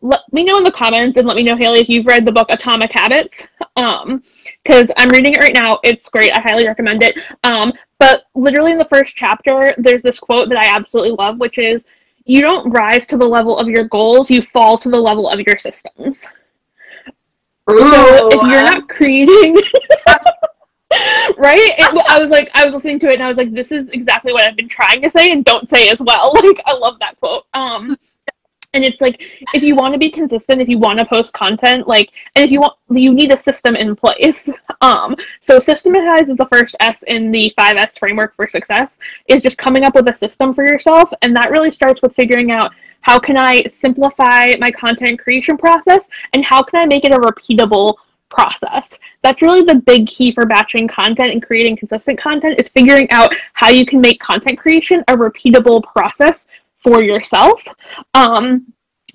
let 0.00 0.20
me 0.32 0.44
know 0.44 0.58
in 0.58 0.64
the 0.64 0.72
comments 0.72 1.16
and 1.16 1.26
let 1.26 1.36
me 1.36 1.42
know 1.42 1.56
Haley 1.56 1.80
if 1.80 1.88
you've 1.88 2.06
read 2.06 2.24
the 2.24 2.32
book 2.32 2.46
Atomic 2.50 2.92
Habits. 2.92 3.46
Um 3.76 4.22
because 4.62 4.90
I'm 4.96 5.10
reading 5.10 5.34
it 5.34 5.40
right 5.40 5.54
now. 5.54 5.78
It's 5.82 6.08
great. 6.08 6.32
I 6.32 6.40
highly 6.40 6.66
recommend 6.66 7.02
it. 7.02 7.20
Um, 7.44 7.72
but 7.98 8.24
literally 8.34 8.72
in 8.72 8.78
the 8.78 8.86
first 8.86 9.14
chapter, 9.14 9.74
there's 9.78 10.02
this 10.02 10.18
quote 10.18 10.48
that 10.48 10.58
I 10.58 10.74
absolutely 10.74 11.12
love, 11.12 11.38
which 11.38 11.58
is, 11.58 11.84
"You 12.24 12.40
don't 12.40 12.70
rise 12.70 13.06
to 13.08 13.16
the 13.16 13.26
level 13.26 13.58
of 13.58 13.68
your 13.68 13.84
goals; 13.84 14.30
you 14.30 14.42
fall 14.42 14.78
to 14.78 14.88
the 14.88 15.00
level 15.00 15.28
of 15.28 15.40
your 15.40 15.58
systems." 15.58 16.26
Ooh, 17.70 17.78
so 17.78 18.28
if 18.28 18.42
you're 18.42 18.62
not 18.62 18.88
creating. 18.88 19.56
right? 21.38 21.58
It, 21.58 22.06
I 22.08 22.18
was 22.20 22.30
like, 22.30 22.50
I 22.54 22.64
was 22.64 22.74
listening 22.74 22.98
to 23.00 23.08
it 23.08 23.14
and 23.14 23.22
I 23.22 23.28
was 23.28 23.38
like, 23.38 23.52
this 23.52 23.72
is 23.72 23.88
exactly 23.88 24.32
what 24.32 24.44
I've 24.44 24.56
been 24.56 24.68
trying 24.68 25.00
to 25.02 25.10
say 25.10 25.32
and 25.32 25.44
don't 25.44 25.68
say 25.68 25.88
as 25.88 26.00
well. 26.00 26.32
Like, 26.44 26.60
I 26.66 26.74
love 26.74 26.98
that 27.00 27.18
quote. 27.18 27.46
Um, 27.54 27.96
and 28.74 28.84
it's 28.84 29.00
like 29.00 29.22
if 29.54 29.62
you 29.62 29.74
want 29.74 29.94
to 29.94 29.98
be 29.98 30.10
consistent 30.10 30.60
if 30.60 30.68
you 30.68 30.78
want 30.78 30.98
to 30.98 31.04
post 31.06 31.32
content 31.32 31.88
like 31.88 32.10
and 32.34 32.44
if 32.44 32.50
you 32.50 32.60
want 32.60 32.74
you 32.90 33.12
need 33.12 33.32
a 33.32 33.38
system 33.38 33.74
in 33.76 33.96
place. 33.96 34.50
Um 34.80 35.16
so 35.40 35.60
systematize 35.60 36.28
is 36.28 36.36
the 36.36 36.48
first 36.52 36.74
s 36.80 37.02
in 37.04 37.30
the 37.30 37.54
5s 37.58 37.98
framework 37.98 38.34
for 38.34 38.46
success 38.46 38.98
is 39.28 39.40
just 39.40 39.56
coming 39.56 39.84
up 39.84 39.94
with 39.94 40.06
a 40.10 40.16
system 40.16 40.52
for 40.52 40.64
yourself. 40.64 41.10
And 41.22 41.34
that 41.36 41.50
really 41.50 41.70
starts 41.70 42.02
with 42.02 42.14
figuring 42.14 42.50
out 42.50 42.72
how 43.00 43.18
can 43.18 43.38
i 43.38 43.62
simplify 43.64 44.52
my 44.58 44.70
content 44.70 45.18
creation 45.18 45.56
process? 45.56 46.08
And 46.34 46.44
how 46.44 46.62
can 46.62 46.82
i 46.82 46.86
make 46.86 47.04
it 47.04 47.12
a 47.12 47.18
repeatable 47.18 47.94
process. 48.34 48.98
That's 49.22 49.40
really 49.42 49.62
the 49.62 49.76
big 49.76 50.06
key 50.06 50.32
for 50.32 50.44
batching 50.44 50.88
content 50.88 51.30
and 51.30 51.42
creating 51.42 51.76
consistent 51.76 52.18
content 52.18 52.58
is 52.58 52.68
figuring 52.68 53.10
out 53.10 53.32
how 53.52 53.68
you 53.68 53.86
can 53.86 54.00
make 54.00 54.20
content 54.20 54.58
creation 54.58 55.04
a 55.08 55.16
repeatable 55.16 55.82
process 55.82 56.46
for 56.84 57.02
yourself. 57.02 57.60
Um, 58.12 58.66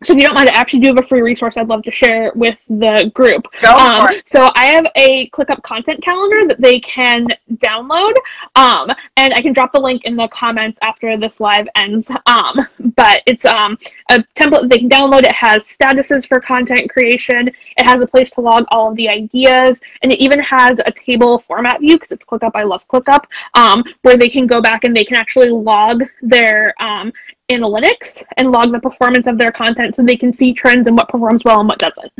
so 0.02 0.14
if 0.14 0.20
you 0.20 0.26
don't 0.26 0.34
mind, 0.34 0.48
I 0.48 0.54
actually 0.54 0.80
do 0.80 0.88
have 0.88 0.98
a 0.98 1.06
free 1.06 1.22
resource 1.22 1.58
I'd 1.58 1.68
love 1.68 1.84
to 1.84 1.92
share 1.92 2.32
with 2.34 2.58
the 2.70 3.12
group. 3.14 3.46
Go 3.62 3.76
Um, 3.76 4.08
for 4.08 4.14
it. 4.14 4.30
so 4.30 4.50
I 4.56 4.68
have 4.68 4.86
a 4.96 5.30
ClickUp 5.32 5.62
content 5.62 6.02
calendar 6.02 6.48
that 6.48 6.62
they 6.62 6.80
can 6.80 7.28
download, 7.56 8.14
um, 8.56 8.90
and 9.18 9.34
I 9.34 9.42
can 9.42 9.52
drop 9.52 9.74
the 9.74 9.80
link 9.82 10.06
in 10.06 10.16
the 10.16 10.30
comments 10.30 10.80
after 10.82 11.18
this 11.18 11.42
live 11.42 11.68
ends. 11.76 12.10
Um, 12.28 12.66
but 12.96 13.24
it's 13.26 13.44
um, 13.44 13.78
a 14.10 14.20
template 14.38 14.62
that 14.62 14.70
they 14.70 14.78
can 14.78 14.90
download. 14.90 15.24
It 15.24 15.34
has 15.34 15.64
statuses 15.64 16.26
for 16.26 16.40
content 16.40 16.90
creation. 16.90 17.50
It 17.50 17.84
has 17.84 18.00
a 18.00 18.08
place 18.08 18.32
to 18.32 18.42
log 18.42 18.64
all 18.72 18.92
of 18.92 18.96
the 18.96 19.10
ideas, 19.10 19.82
and 20.02 20.14
it 20.14 20.20
even 20.20 20.40
has 20.40 20.80
a 20.86 20.92
table 20.94 21.40
format 21.40 21.82
view 21.82 21.96
because 21.96 22.12
it's 22.12 22.24
ClickUp. 22.24 22.52
I 22.56 22.64
love 22.64 22.88
ClickUp, 22.88 23.26
um, 23.54 23.84
where 24.04 24.16
they 24.16 24.30
can 24.30 24.48
go 24.48 24.62
back 24.62 24.86
and 24.86 24.96
they 24.96 25.04
can 25.04 25.18
actually 25.18 25.50
log 25.50 26.04
their 26.22 26.74
um, 26.80 27.12
analytics 27.50 28.24
and 28.38 28.51
log 28.51 28.72
the 28.72 28.79
performance 28.79 29.27
of 29.27 29.38
their 29.38 29.51
content 29.51 29.96
so 29.96 30.03
they 30.03 30.15
can 30.15 30.32
see 30.32 30.53
trends 30.53 30.88
and 30.88 30.96
what 30.96 31.10
performs 31.10 31.44
well 31.44 31.60
and 31.60 31.70
what 31.70 31.79
doesn't. 31.79 32.12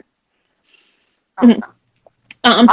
Awesome. 1.38 1.64
Um, 2.44 2.68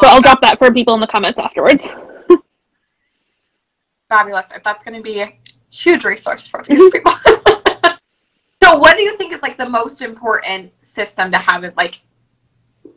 so 0.00 0.06
I'll 0.06 0.20
drop 0.20 0.40
that 0.42 0.58
for 0.58 0.72
people 0.72 0.94
in 0.94 1.00
the 1.00 1.06
comments 1.06 1.38
afterwards. 1.38 1.88
Fabulous. 4.08 4.46
That's 4.64 4.84
going 4.84 4.96
to 4.96 5.02
be 5.02 5.20
a 5.20 5.32
huge 5.70 6.04
resource 6.04 6.46
for 6.46 6.64
these 6.66 6.90
people. 6.90 7.12
so, 8.62 8.78
what 8.78 8.96
do 8.96 9.02
you 9.02 9.16
think 9.16 9.32
is 9.32 9.42
like 9.42 9.56
the 9.56 9.68
most 9.68 10.02
important 10.02 10.72
system 10.82 11.30
to 11.32 11.38
have 11.38 11.64
it 11.64 11.76
like? 11.76 12.00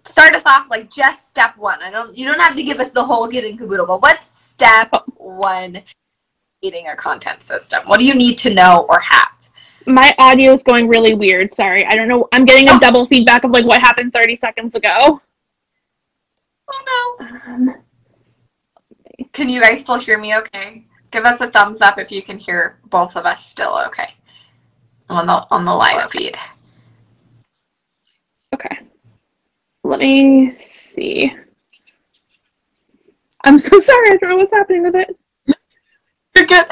Start 0.05 0.35
us 0.35 0.43
off 0.45 0.69
like 0.69 0.89
just 0.89 1.29
step 1.29 1.57
one. 1.57 1.81
I 1.81 1.89
don't. 1.89 2.17
You 2.17 2.25
don't 2.25 2.39
have 2.39 2.55
to 2.55 2.63
give 2.63 2.79
us 2.79 2.91
the 2.91 3.03
whole 3.03 3.27
get 3.27 3.43
in 3.43 3.57
caboodle, 3.57 3.85
but 3.85 4.01
what's 4.01 4.27
step 4.27 4.91
one? 5.15 5.81
Creating 6.63 6.87
a 6.87 6.95
content 6.95 7.43
system. 7.43 7.83
What 7.87 7.99
do 7.99 8.05
you 8.05 8.13
need 8.15 8.37
to 8.37 8.53
know 8.53 8.85
or 8.87 8.97
have? 9.01 9.27
My 9.85 10.15
audio 10.17 10.53
is 10.53 10.63
going 10.63 10.87
really 10.87 11.13
weird. 11.13 11.53
Sorry. 11.53 11.85
I 11.85 11.93
don't 11.93 12.07
know. 12.07 12.29
I'm 12.31 12.45
getting 12.45 12.69
a 12.69 12.75
Oh. 12.75 12.79
double 12.79 13.05
feedback 13.07 13.43
of 13.43 13.51
like 13.51 13.65
what 13.65 13.81
happened 13.81 14.13
30 14.13 14.37
seconds 14.37 14.73
ago. 14.73 15.21
Oh 16.71 17.17
no. 17.19 17.25
Um, 17.53 17.75
Can 19.33 19.49
you 19.49 19.59
guys 19.61 19.81
still 19.81 19.99
hear 19.99 20.17
me? 20.17 20.37
Okay. 20.37 20.85
Give 21.11 21.25
us 21.25 21.41
a 21.41 21.51
thumbs 21.51 21.81
up 21.81 21.97
if 21.97 22.09
you 22.13 22.23
can 22.23 22.37
hear 22.37 22.79
both 22.85 23.17
of 23.17 23.25
us 23.25 23.45
still. 23.45 23.77
Okay. 23.87 24.13
On 25.09 25.25
the 25.27 25.45
on 25.51 25.65
the 25.65 25.73
live 25.73 26.09
feed. 26.11 26.37
okay. 28.53 28.77
Let 29.83 29.99
me 29.99 30.51
see. 30.51 31.35
I'm 33.43 33.59
so 33.59 33.79
sorry. 33.81 34.11
I 34.11 34.15
don't 34.21 34.29
know 34.29 34.37
what's 34.37 34.53
happening 34.53 34.83
with 34.83 34.95
it. 34.95 35.17
You're 36.35 36.45
good. 36.45 36.65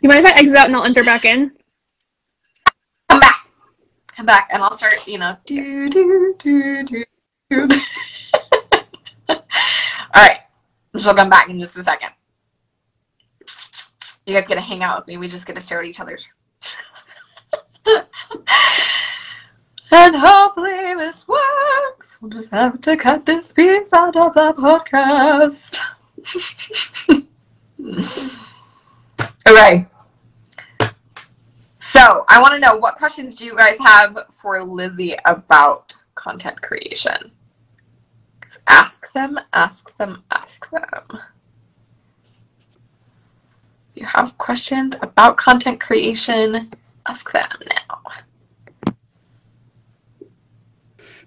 You 0.00 0.08
mind 0.08 0.26
if 0.26 0.34
I 0.34 0.38
exit 0.38 0.56
out 0.56 0.66
and 0.66 0.76
I'll 0.76 0.84
enter 0.84 1.04
back 1.04 1.24
in? 1.24 1.52
Come 3.08 3.20
back. 3.20 3.46
Come 4.08 4.26
back, 4.26 4.48
and 4.52 4.62
I'll 4.62 4.76
start. 4.76 5.06
You 5.06 5.18
know. 5.18 5.36
Do 5.46 5.88
do 5.90 6.34
do 6.38 6.84
do. 6.84 7.04
do. 7.50 7.68
All 9.28 9.38
right. 10.16 10.38
She'll 10.98 11.14
come 11.14 11.30
back 11.30 11.48
in 11.48 11.60
just 11.60 11.76
a 11.76 11.84
second. 11.84 12.10
You 14.26 14.34
guys 14.34 14.46
get 14.46 14.54
to 14.54 14.60
hang 14.60 14.82
out 14.82 14.98
with 14.98 15.06
me. 15.08 15.16
We 15.16 15.28
just 15.28 15.46
get 15.46 15.56
to 15.56 15.62
stare 15.62 15.80
at 15.80 15.86
each 15.86 16.00
other's. 16.00 16.26
and 19.90 20.16
hopefully 20.16 20.94
this 20.94 21.26
works. 21.26 22.18
We'll 22.20 22.30
just 22.30 22.50
have 22.50 22.80
to 22.82 22.96
cut 22.96 23.26
this 23.26 23.52
piece 23.52 23.92
out 23.92 24.16
of 24.16 24.34
the 24.34 24.52
podcast. 24.52 25.78
okay. 29.52 29.86
So 31.78 32.24
I 32.28 32.40
want 32.40 32.52
to 32.54 32.58
know 32.58 32.76
what 32.76 32.96
questions 32.96 33.34
do 33.36 33.44
you 33.44 33.56
guys 33.56 33.76
have 33.84 34.16
for 34.30 34.62
Lizzie 34.62 35.16
about 35.24 35.94
content 36.14 36.60
creation? 36.62 37.30
Ask 38.68 39.12
them, 39.12 39.38
ask 39.52 39.94
them, 39.98 40.22
ask 40.30 40.70
them. 40.70 41.04
If 43.94 44.00
you 44.00 44.06
have 44.06 44.38
questions 44.38 44.94
about 45.02 45.36
content 45.36 45.80
creation, 45.80 46.70
ask 47.06 47.30
them 47.32 47.48
now. 47.68 48.94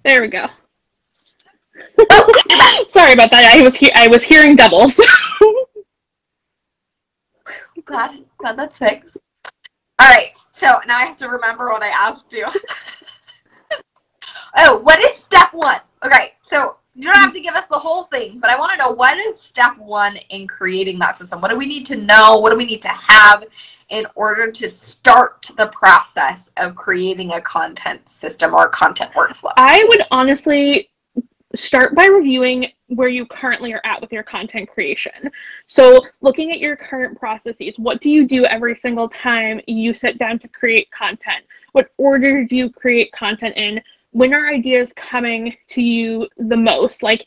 There 0.03 0.21
we 0.21 0.29
go. 0.29 0.47
Oh, 2.11 2.85
sorry 2.87 3.13
about 3.13 3.31
that. 3.31 3.53
I 3.53 3.61
was 3.61 3.75
he- 3.75 3.93
I 3.93 4.07
was 4.07 4.23
hearing 4.23 4.55
doubles. 4.55 4.99
glad, 7.85 8.23
glad 8.37 8.57
that's 8.57 8.77
fixed. 8.77 9.17
All 9.99 10.09
right, 10.09 10.37
so 10.51 10.79
now 10.87 10.97
I 10.97 11.05
have 11.05 11.17
to 11.17 11.29
remember 11.29 11.69
what 11.69 11.81
I 11.81 11.87
asked 11.87 12.31
you. 12.31 12.45
oh, 14.57 14.79
what 14.79 15.03
is 15.03 15.15
step 15.15 15.53
one? 15.53 15.79
Okay, 16.03 16.33
so 16.41 16.75
you 16.95 17.03
don't 17.03 17.15
have 17.15 17.33
to 17.33 17.41
give 17.41 17.55
us 17.55 17.67
the 17.67 17.77
whole 17.77 18.03
thing, 18.03 18.39
but 18.39 18.49
I 18.49 18.57
want 18.57 18.71
to 18.71 18.77
know 18.77 18.91
what 18.91 19.17
is 19.17 19.39
step 19.39 19.77
one 19.77 20.17
in 20.29 20.47
creating 20.47 20.97
that 20.99 21.17
system? 21.17 21.41
What 21.41 21.51
do 21.51 21.57
we 21.57 21.65
need 21.65 21.85
to 21.87 21.97
know? 21.97 22.37
What 22.37 22.51
do 22.51 22.57
we 22.57 22.65
need 22.65 22.81
to 22.83 22.89
have 22.89 23.43
in 23.89 24.07
order 24.15 24.51
to 24.51 24.69
start 24.69 25.49
the 25.57 25.67
process 25.67 26.51
of 26.57 26.75
creating 26.75 27.33
a 27.33 27.41
content 27.41 28.07
system 28.09 28.53
or 28.53 28.69
content 28.69 29.11
workflow? 29.13 29.51
I 29.57 29.85
would 29.89 30.03
honestly 30.09 30.89
start 31.55 31.95
by 31.95 32.05
reviewing 32.05 32.67
where 32.87 33.07
you 33.07 33.25
currently 33.25 33.73
are 33.73 33.81
at 33.83 34.01
with 34.01 34.11
your 34.11 34.23
content 34.23 34.69
creation. 34.69 35.31
So, 35.67 36.05
looking 36.21 36.51
at 36.51 36.59
your 36.59 36.75
current 36.75 37.17
processes, 37.19 37.79
what 37.79 38.01
do 38.01 38.09
you 38.09 38.27
do 38.27 38.45
every 38.45 38.75
single 38.75 39.09
time 39.09 39.59
you 39.67 39.93
sit 39.93 40.17
down 40.17 40.39
to 40.39 40.47
create 40.47 40.89
content? 40.91 41.45
What 41.71 41.89
order 41.97 42.43
do 42.43 42.55
you 42.55 42.69
create 42.69 43.11
content 43.11 43.55
in? 43.57 43.81
When 44.11 44.33
are 44.33 44.47
ideas 44.47 44.93
coming 44.93 45.55
to 45.69 45.81
you 45.81 46.27
the 46.37 46.57
most? 46.57 47.03
Like, 47.03 47.25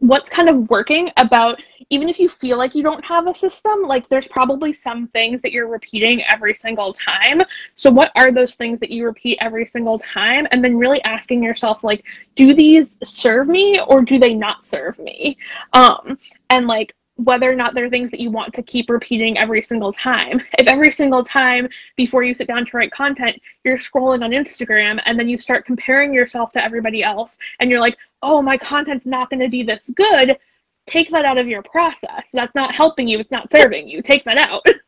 what's 0.00 0.28
kind 0.28 0.48
of 0.48 0.68
working 0.70 1.10
about 1.18 1.60
even 1.90 2.08
if 2.08 2.18
you 2.18 2.28
feel 2.28 2.56
like 2.56 2.74
you 2.74 2.82
don't 2.82 3.04
have 3.04 3.26
a 3.26 3.34
system, 3.34 3.82
like 3.82 4.08
there's 4.08 4.28
probably 4.28 4.72
some 4.72 5.08
things 5.08 5.42
that 5.42 5.52
you're 5.52 5.68
repeating 5.68 6.22
every 6.24 6.54
single 6.54 6.92
time. 6.92 7.42
So 7.74 7.90
what 7.90 8.12
are 8.14 8.30
those 8.30 8.54
things 8.54 8.78
that 8.80 8.90
you 8.90 9.04
repeat 9.04 9.38
every 9.40 9.66
single 9.66 9.98
time? 9.98 10.46
And 10.52 10.62
then 10.62 10.76
really 10.76 11.02
asking 11.02 11.42
yourself 11.42 11.84
like 11.84 12.04
do 12.36 12.54
these 12.54 12.96
serve 13.04 13.48
me 13.48 13.80
or 13.88 14.02
do 14.02 14.18
they 14.18 14.34
not 14.34 14.64
serve 14.64 14.98
me? 14.98 15.36
Um 15.72 16.18
and 16.48 16.66
like 16.66 16.94
whether 17.24 17.50
or 17.50 17.54
not 17.54 17.74
they're 17.74 17.90
things 17.90 18.10
that 18.10 18.20
you 18.20 18.30
want 18.30 18.54
to 18.54 18.62
keep 18.62 18.88
repeating 18.88 19.36
every 19.36 19.62
single 19.62 19.92
time. 19.92 20.40
If 20.58 20.66
every 20.68 20.92
single 20.92 21.24
time 21.24 21.68
before 21.96 22.22
you 22.22 22.34
sit 22.34 22.46
down 22.46 22.66
to 22.66 22.76
write 22.76 22.92
content, 22.92 23.40
you're 23.64 23.78
scrolling 23.78 24.22
on 24.22 24.30
Instagram 24.30 25.00
and 25.06 25.18
then 25.18 25.28
you 25.28 25.38
start 25.38 25.64
comparing 25.64 26.12
yourself 26.12 26.52
to 26.52 26.62
everybody 26.62 27.02
else 27.02 27.38
and 27.60 27.70
you're 27.70 27.80
like, 27.80 27.96
oh, 28.22 28.42
my 28.42 28.58
content's 28.58 29.06
not 29.06 29.30
going 29.30 29.40
to 29.40 29.48
be 29.48 29.62
this 29.62 29.90
good, 29.96 30.38
take 30.86 31.10
that 31.10 31.24
out 31.24 31.38
of 31.38 31.48
your 31.48 31.62
process. 31.62 32.28
That's 32.32 32.54
not 32.54 32.74
helping 32.74 33.08
you, 33.08 33.18
it's 33.18 33.30
not 33.30 33.50
serving 33.50 33.88
you. 33.88 34.02
Take 34.02 34.24
that 34.24 34.36
out. 34.36 34.64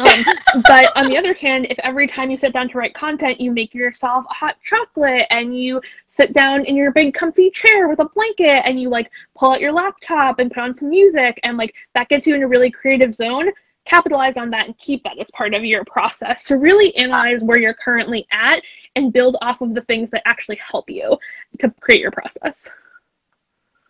Um, 0.00 0.24
but 0.66 0.96
on 0.96 1.08
the 1.08 1.16
other 1.16 1.34
hand, 1.34 1.66
if 1.70 1.78
every 1.80 2.06
time 2.06 2.30
you 2.30 2.38
sit 2.38 2.52
down 2.52 2.68
to 2.70 2.78
write 2.78 2.94
content, 2.94 3.40
you 3.40 3.52
make 3.52 3.74
yourself 3.74 4.24
a 4.30 4.34
hot 4.34 4.56
chocolate 4.62 5.26
and 5.30 5.58
you 5.58 5.80
sit 6.08 6.32
down 6.32 6.64
in 6.64 6.76
your 6.76 6.92
big 6.92 7.14
comfy 7.14 7.50
chair 7.50 7.88
with 7.88 7.98
a 8.00 8.04
blanket 8.06 8.62
and 8.66 8.80
you 8.80 8.88
like 8.88 9.10
pull 9.36 9.52
out 9.52 9.60
your 9.60 9.72
laptop 9.72 10.38
and 10.38 10.50
put 10.50 10.60
on 10.60 10.74
some 10.74 10.90
music 10.90 11.38
and 11.42 11.56
like 11.56 11.74
that 11.94 12.08
gets 12.08 12.26
you 12.26 12.34
in 12.34 12.42
a 12.42 12.48
really 12.48 12.70
creative 12.70 13.14
zone, 13.14 13.50
capitalize 13.84 14.36
on 14.36 14.50
that 14.50 14.66
and 14.66 14.78
keep 14.78 15.02
that 15.04 15.18
as 15.18 15.28
part 15.32 15.54
of 15.54 15.64
your 15.64 15.84
process 15.84 16.44
to 16.44 16.56
really 16.56 16.94
analyze 16.96 17.42
where 17.42 17.58
you're 17.58 17.74
currently 17.74 18.26
at 18.32 18.62
and 18.96 19.12
build 19.12 19.36
off 19.42 19.60
of 19.60 19.74
the 19.74 19.82
things 19.82 20.10
that 20.10 20.22
actually 20.26 20.56
help 20.56 20.88
you 20.88 21.16
to 21.58 21.70
create 21.80 22.00
your 22.00 22.10
process. 22.10 22.70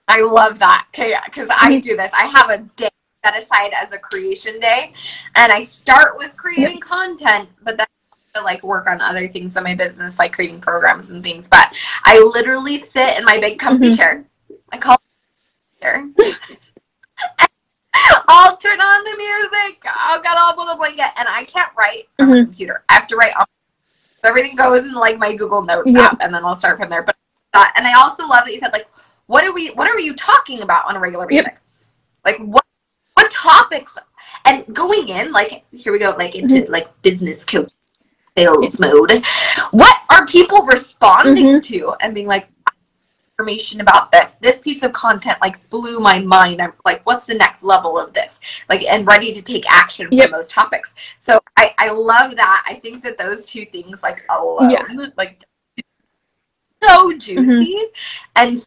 I 0.09 0.23
love 0.23 0.59
that. 0.59 0.87
Okay, 0.93 1.15
because 1.27 1.49
I 1.51 1.79
do 1.79 1.97
this. 1.97 2.11
I 2.13 2.27
have 2.27 2.51
a 2.51 2.59
day 2.77 2.89
set 3.25 3.37
aside 3.37 3.73
as 3.75 3.93
a 3.93 3.99
creation 3.99 4.59
day, 4.61 4.93
and 5.37 5.53
I 5.53 5.65
start 5.65 6.17
with 6.17 6.37
creating 6.37 6.81
content, 6.81 7.49
but 7.63 7.77
then 7.77 7.87
I 8.35 8.41
like 8.41 8.63
work 8.63 8.87
on 8.87 9.01
other 9.01 9.29
things 9.29 9.57
in 9.57 9.65
my 9.65 9.75
business, 9.75 10.19
like 10.19 10.33
creating 10.33 10.61
programs 10.61 11.11
and 11.11 11.23
things. 11.23 11.49
But 11.49 11.77
I 12.05 12.19
literally 12.35 12.79
sit 12.79 13.19
in 13.19 13.25
my 13.25 13.39
big 13.41 13.59
comfy 13.59 13.91
Mhm. 13.91 13.97
chair. 13.97 14.25
I 14.73 14.79
call 14.79 14.95
it 14.95 15.83
chair. 15.83 16.09
I'll 18.29 18.57
turn 18.57 18.81
on 18.81 19.05
the 19.05 19.17
music. 19.17 19.85
I'll 19.85 20.23
get 20.23 20.37
up 20.39 20.57
with 20.57 20.69
a 20.71 20.77
blanket, 20.77 21.11
and 21.17 21.29
I 21.29 21.45
can't 21.45 21.71
write 21.77 22.09
on 22.19 22.31
a 22.31 22.35
Mhm. 22.37 22.45
computer. 22.47 22.85
I 22.89 22.95
have 22.95 23.07
to 23.09 23.17
write 23.17 23.35
on. 23.37 23.45
Everything 24.25 24.55
goes 24.55 24.85
in 24.85 24.93
like 24.93 25.19
my 25.19 25.35
Google 25.35 25.63
Notes 25.63 25.91
Yeah. 25.91 26.07
app, 26.07 26.19
and 26.21 26.33
then 26.33 26.45
I'll 26.45 26.57
start 26.57 26.79
from 26.79 26.89
there. 26.89 27.03
But 27.03 27.17
and 27.75 27.87
I 27.87 27.95
also 27.95 28.27
love 28.27 28.45
that 28.45 28.53
you 28.53 28.61
said 28.61 28.73
like, 28.73 28.89
what 29.27 29.45
are 29.45 29.53
we? 29.53 29.71
What 29.71 29.89
are 29.89 29.99
you 29.99 30.15
talking 30.15 30.63
about 30.63 30.87
on 30.87 30.97
a 30.97 31.01
regular 31.01 31.27
basis? 31.27 31.47
Yep. 31.47 31.55
Like 32.25 32.39
what? 32.47 32.65
Topics? 33.31 33.97
And 34.45 34.65
going 34.75 35.09
in, 35.09 35.33
like 35.33 35.65
here 35.73 35.93
we 35.93 35.99
go, 35.99 36.15
like 36.19 36.35
into 36.35 36.57
mm-hmm. 36.57 36.73
like 36.73 36.89
business 37.03 37.45
coach 37.45 37.71
sales 38.37 38.77
mm-hmm. 38.77 38.83
mode. 38.83 39.25
What 39.71 39.97
are 40.11 40.27
people 40.27 40.65
responding 40.67 41.47
mm-hmm. 41.47 41.75
to 41.75 41.95
and 42.01 42.15
being 42.15 42.27
like? 42.27 42.49
information 43.41 43.81
about 43.81 44.13
this. 44.13 44.35
This 44.35 44.61
piece 44.61 44.83
of 44.83 44.93
content 44.93 45.39
like 45.41 45.57
blew 45.71 45.99
my 45.99 46.19
mind. 46.21 46.61
I'm 46.61 46.75
like, 46.85 47.01
what's 47.07 47.25
the 47.25 47.35
next 47.35 47.63
level 47.63 47.99
of 47.99 48.13
this? 48.13 48.39
Like, 48.69 48.83
and 48.83 49.07
ready 49.07 49.33
to 49.33 49.41
take 49.41 49.65
action 49.71 50.09
Yep. 50.11 50.25
from 50.25 50.33
those 50.33 50.49
topics. 50.49 50.95
So 51.21 51.39
I, 51.57 51.75
I 51.79 51.91
love 51.91 52.37
that. 52.37 52.65
I 52.69 52.75
think 52.81 53.03
that 53.03 53.17
those 53.17 53.47
two 53.47 53.65
things 53.73 54.03
like 54.03 54.25
alone, 54.29 54.71
Yeah. 54.71 54.83
like 55.17 55.43
so 56.83 57.13
juicy 57.17 57.79
and 58.37 58.67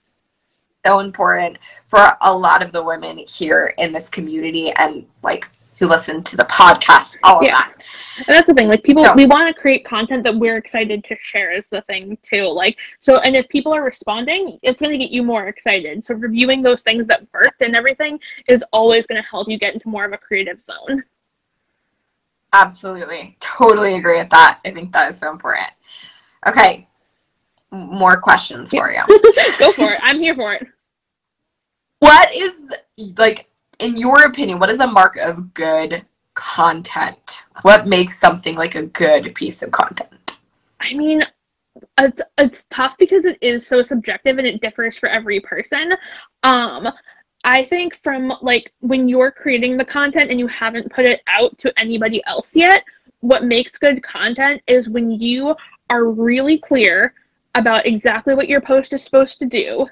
so 0.86 1.00
important 1.00 1.58
for 1.88 2.00
a 2.22 2.36
lot 2.38 2.62
of 2.62 2.72
the 2.72 2.84
women 2.84 3.18
here 3.18 3.74
in 3.78 3.94
this 3.94 4.10
community 4.10 4.72
and 4.78 5.06
like 5.24 5.48
who 5.80 5.88
listen 5.88 6.24
to 6.24 6.38
the 6.38 6.44
podcast, 6.46 7.18
all 7.24 7.40
of 7.40 7.44
Yeah. 7.44 7.54
that. 7.54 7.84
And 8.18 8.28
that's 8.28 8.46
the 8.46 8.54
thing, 8.54 8.68
like 8.68 8.84
people, 8.84 9.04
So- 9.04 9.13
we 9.16 9.25
want 9.25 9.54
to 9.54 9.60
create 9.60 9.84
content 9.86 10.24
that 10.24 10.36
we're 10.36 10.58
excited 10.58 11.04
to 11.06 11.16
share 11.20 11.52
is 11.52 11.68
the 11.70 11.82
thing 11.82 12.18
too. 12.22 12.44
Like, 12.48 12.78
so, 13.02 13.20
and 13.22 13.36
if 13.36 13.48
people 13.50 13.74
are 13.74 13.84
responding, 13.84 14.60
it's 14.62 14.82
going 14.82 14.92
to 14.92 15.00
get 15.00 15.10
you 15.10 15.24
more 15.24 15.48
excited. 15.48 16.06
So 16.06 16.13
reviewing 16.13 16.62
those 16.62 16.84
things 16.84 17.08
that 17.08 17.25
worked 17.34 17.62
and 17.62 17.75
everything 17.75 18.20
is 18.48 18.63
always 18.72 19.08
going 19.08 19.22
to 19.22 19.28
help 19.28 19.50
you 19.50 19.58
get 19.58 19.74
into 19.74 19.90
more 19.90 20.06
of 20.06 20.13
a 20.13 20.18
creative 20.18 20.62
zone. 20.62 21.04
Absolutely. 22.54 23.36
Totally 23.40 23.96
agree 23.96 24.20
with 24.20 24.30
that. 24.30 24.60
I 24.63 24.72
think 24.72 24.94
that 24.94 25.10
is 25.10 25.18
so 25.18 25.32
important. 25.32 25.70
Okay. 26.46 26.88
More 27.74 28.22
questions 28.22 28.70
for 28.70 28.92
you. 28.92 29.01
Go 29.60 29.72
for 29.72 29.92
it. 29.92 30.00
I'm 30.03 30.20
here 30.20 30.36
for 30.36 30.53
it. 30.53 30.68
What 32.00 32.34
is, 32.34 32.63
like, 33.18 33.50
in 33.80 33.98
your 33.98 34.24
opinion, 34.24 34.60
what 34.60 34.70
is 34.70 34.80
a 34.80 34.88
mark 34.88 35.18
of 35.18 35.53
good 35.56 36.06
content? 36.36 37.44
What 37.63 37.88
makes 37.88 38.20
something 38.20 38.56
like 38.56 38.75
a 38.75 38.84
good 38.84 39.34
piece 39.34 39.63
of 39.63 39.72
content? 39.72 40.38
I 40.80 40.94
mean, 40.94 41.22
it's 42.00 42.22
it's 42.38 42.65
tough 42.70 42.96
because 43.00 43.25
it 43.25 43.38
is 43.42 43.65
so 43.65 43.82
subjective 43.82 44.38
and 44.38 44.46
it 44.46 44.62
differs 44.62 44.98
for 44.98 45.10
every 45.10 45.39
person. 45.39 45.94
Um, 46.44 46.89
I 47.44 47.65
think 47.65 48.00
from 48.03 48.34
like 48.42 48.72
when 48.82 49.08
you're 49.08 49.32
creating 49.32 49.77
the 49.77 49.86
content 49.86 50.30
and 50.30 50.39
you 50.39 50.48
haven't 50.48 50.92
put 50.92 51.06
it 51.06 51.22
out 51.27 51.58
to 51.60 51.74
anybody 51.80 52.22
else 52.25 52.56
yet, 52.56 52.84
what 53.22 53.44
makes 53.44 53.77
good 53.77 54.03
content 54.03 54.62
is 54.68 54.88
when 54.89 55.12
you 55.12 55.56
are 55.89 56.06
really 56.06 56.58
clear 56.58 57.13
about 57.56 57.86
exactly 57.86 58.36
what 58.36 58.50
your 58.50 58.62
post 58.62 58.94
is 58.94 59.04
supposed 59.04 59.40
to 59.40 59.46
do 59.46 59.88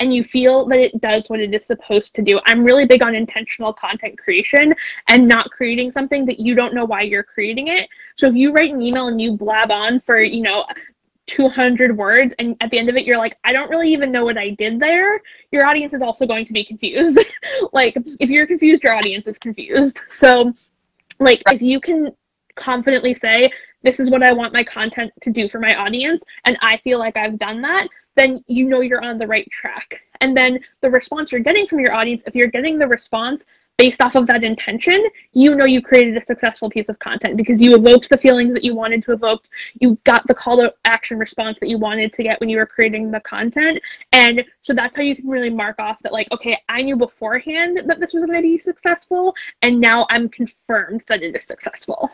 and 0.00 0.12
you 0.12 0.22
feel 0.22 0.66
that 0.66 0.78
it 0.78 1.00
does 1.00 1.28
what 1.28 1.40
it 1.40 1.54
is 1.54 1.66
supposed 1.66 2.14
to 2.14 2.22
do. 2.22 2.40
I'm 2.46 2.64
really 2.64 2.84
big 2.84 3.02
on 3.02 3.14
intentional 3.14 3.72
content 3.72 4.18
creation 4.18 4.74
and 5.08 5.26
not 5.26 5.50
creating 5.50 5.92
something 5.92 6.26
that 6.26 6.38
you 6.38 6.54
don't 6.54 6.74
know 6.74 6.84
why 6.84 7.02
you're 7.02 7.22
creating 7.22 7.68
it. 7.68 7.88
So 8.16 8.26
if 8.26 8.34
you 8.34 8.52
write 8.52 8.72
an 8.72 8.82
email 8.82 9.08
and 9.08 9.20
you 9.20 9.36
blab 9.36 9.70
on 9.70 10.00
for, 10.00 10.20
you 10.20 10.42
know, 10.42 10.64
200 11.26 11.96
words 11.96 12.34
and 12.38 12.56
at 12.60 12.70
the 12.70 12.78
end 12.78 12.88
of 12.88 12.96
it 12.96 13.04
you're 13.04 13.18
like, 13.18 13.36
I 13.42 13.52
don't 13.52 13.68
really 13.68 13.92
even 13.92 14.12
know 14.12 14.24
what 14.24 14.38
I 14.38 14.50
did 14.50 14.78
there, 14.78 15.20
your 15.50 15.66
audience 15.66 15.92
is 15.92 16.02
also 16.02 16.26
going 16.26 16.44
to 16.44 16.52
be 16.52 16.64
confused. 16.64 17.18
like 17.72 17.96
if 18.20 18.30
you're 18.30 18.46
confused, 18.46 18.82
your 18.84 18.94
audience 18.94 19.26
is 19.26 19.38
confused. 19.38 20.00
So 20.08 20.52
like 21.18 21.42
if 21.50 21.62
you 21.62 21.80
can 21.80 22.12
confidently 22.54 23.14
say 23.14 23.50
this 23.86 24.00
is 24.00 24.10
what 24.10 24.24
I 24.24 24.32
want 24.32 24.52
my 24.52 24.64
content 24.64 25.12
to 25.22 25.30
do 25.30 25.48
for 25.48 25.60
my 25.60 25.76
audience 25.76 26.24
and 26.44 26.58
I 26.60 26.76
feel 26.78 26.98
like 26.98 27.16
I've 27.16 27.38
done 27.38 27.62
that, 27.62 27.86
then 28.16 28.42
you 28.48 28.68
know 28.68 28.80
you're 28.80 29.04
on 29.04 29.16
the 29.16 29.28
right 29.28 29.48
track. 29.52 30.02
And 30.20 30.36
then 30.36 30.58
the 30.80 30.90
response 30.90 31.30
you're 31.30 31.40
getting 31.40 31.68
from 31.68 31.78
your 31.78 31.94
audience, 31.94 32.24
if 32.26 32.34
you're 32.34 32.48
getting 32.48 32.80
the 32.80 32.88
response 32.88 33.44
based 33.76 34.00
off 34.00 34.16
of 34.16 34.26
that 34.26 34.42
intention, 34.42 35.06
you 35.34 35.54
know 35.54 35.66
you 35.66 35.80
created 35.80 36.16
a 36.16 36.26
successful 36.26 36.68
piece 36.68 36.88
of 36.88 36.98
content 36.98 37.36
because 37.36 37.60
you 37.60 37.76
evoked 37.76 38.08
the 38.08 38.18
feelings 38.18 38.54
that 38.54 38.64
you 38.64 38.74
wanted 38.74 39.04
to 39.04 39.12
evoke. 39.12 39.44
You 39.78 39.96
got 40.02 40.26
the 40.26 40.34
call 40.34 40.56
to 40.56 40.74
action 40.84 41.16
response 41.16 41.60
that 41.60 41.68
you 41.68 41.78
wanted 41.78 42.12
to 42.14 42.24
get 42.24 42.40
when 42.40 42.48
you 42.48 42.56
were 42.56 42.66
creating 42.66 43.12
the 43.12 43.20
content. 43.20 43.78
And 44.10 44.44
so 44.62 44.74
that's 44.74 44.96
how 44.96 45.04
you 45.04 45.14
can 45.14 45.28
really 45.28 45.50
mark 45.50 45.78
off 45.78 46.02
that, 46.02 46.12
like, 46.12 46.26
okay, 46.32 46.58
I 46.68 46.82
knew 46.82 46.96
beforehand 46.96 47.82
that 47.86 48.00
this 48.00 48.12
was 48.14 48.24
going 48.24 48.36
to 48.36 48.42
be 48.42 48.58
successful, 48.58 49.32
and 49.62 49.80
now 49.80 50.08
I'm 50.10 50.28
confirmed 50.28 51.04
that 51.06 51.22
it 51.22 51.36
is 51.36 51.44
successful. 51.44 52.10